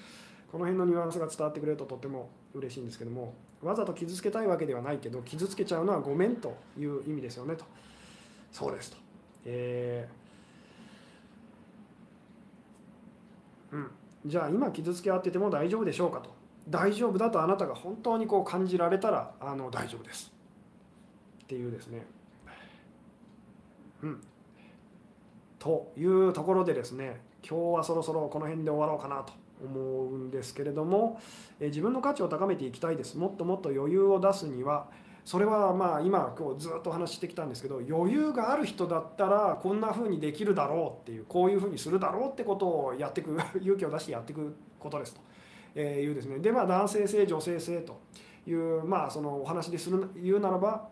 [0.50, 7.64] この辺のニュアンスが伝わってくれるととっても嬉しいんですけどもわざと傷つけたいわけではないけど傷つけちゃうのはごめんという意味ですよねと。
[8.54, 8.96] そうですと。
[9.44, 13.90] えー、うん、
[14.24, 16.30] じゃあ今傷つけ合ってても大丈夫でしょうかと。
[16.68, 20.32] 大丈夫だとあなたが本当にこう感じられたらあの大丈夫です。
[21.42, 22.06] っていうですね。
[24.04, 24.20] うん。
[25.58, 29.32] というところでですね今日はそろそろこの辺で終わろうかなと
[29.64, 31.20] 思うんですけれども
[31.58, 33.18] え自分の価値を高めていきたいです。
[33.18, 34.86] もっともっと余裕を出すには
[35.24, 45.16] それはまあ今こうずっと話してきたんですけど余裕がある人だったらこんな風にできるだろうっていうこういう風にするだろうってことをやっていく 勇気を出してやっていくことです
[45.74, 47.98] というですねでまあ男性性女性性と
[48.46, 50.88] いうまあそのお話でする言うならば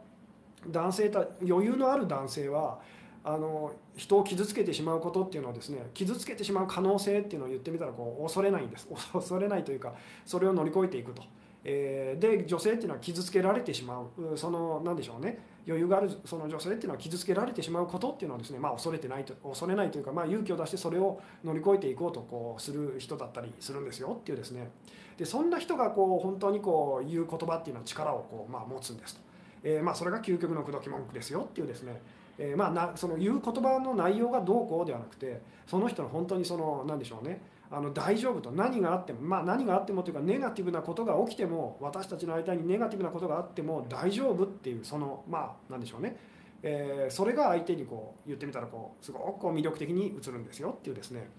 [0.67, 2.81] 男性た余裕のある男性は
[3.25, 11.23] あの人を傷つけてしまうことっていうのはですね傷つけてしまう可能性っていうのを言ってみたらこう恐れないんです 恐れないというかそれを乗り越えていくと。
[11.65, 14.37] えー、で女性っていうのは傷つけられてしまう。
[14.37, 15.39] その何でしょうね。
[15.67, 24.71] 余裕があるその女性っていうのは傷つけられてしまうことっていうのはですね、まあ、恐れてないと恐れないというか、まあ、勇気を出してそれを乗り越えていこうとこうする人だったりするんですよっていうですね。
[25.17, 29.21] でそんな人がこう本当にこう言う言葉っていうのは力をこう、まあ、持つんですと、
[29.63, 32.01] えー、まあそれが究極の口説き文句ですよっていうですね。
[32.39, 37.41] えー、まあなその言う言葉の内容がどうこうではなくてその人の本当にその何でしょうね。
[37.75, 38.53] あの大丈夫と。
[38.53, 46.17] 何があってもまあ何があってもというかネガティブなことが起きても私たちの間にネガティブなことがあっても大丈夫っていうそのまあ何でしょうね、
[46.63, 51.31] えー、それが相手にこう言ってみたらこうすごくこう魅力的に映るんですよっていうですね。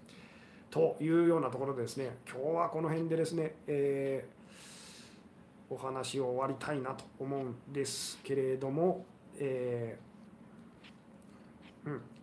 [0.70, 9.06] というようなところでですね今日はこの辺でですね、えー、お話を終わりたいなと思うんですけれども、
[9.38, 12.13] えー、うん。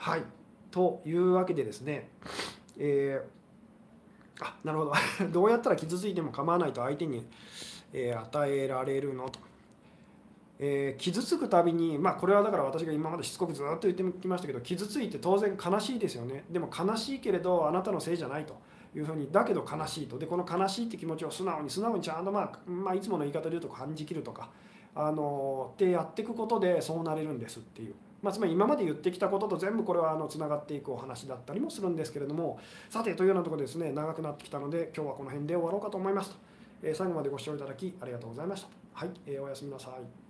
[0.00, 0.22] はい。
[0.70, 2.08] というわけでですね、
[2.78, 4.92] えー、あなるほど。
[5.30, 7.26] どうやったら傷ついても構わないと相手に、
[7.92, 9.38] えー、与えられるのと、
[10.58, 16.44] えー、傷つくたびにまあこれはだから私が今までしつこくずっと言ってきましたけど傷ついて当然悲しいですよね。
[16.48, 18.56] でも悲しいけれどあなたのせいじゃないと。
[18.92, 20.18] いうふうにだけど悲しいと。
[20.18, 24.48] でこの悲しいって気持ちを素直に素直にちゃんと、まあ、まあいつもの言い方で言うと感じきるとか
[24.96, 27.94] あのってやっていくことでそうなれるんですっていう。
[28.22, 32.58] まあ、つまり今まで言ってきたことと全部これはあのつながっていくお話だったりもするんですけれども
[32.90, 36.30] さてというようなところですね長くなってきたので今日はこの辺で終わろうかと思います。
[36.30, 36.36] と、
[36.82, 38.68] えー、最後までご視聴いただきありがとうございました。
[38.92, 40.29] はい、えー、おやすみなさい。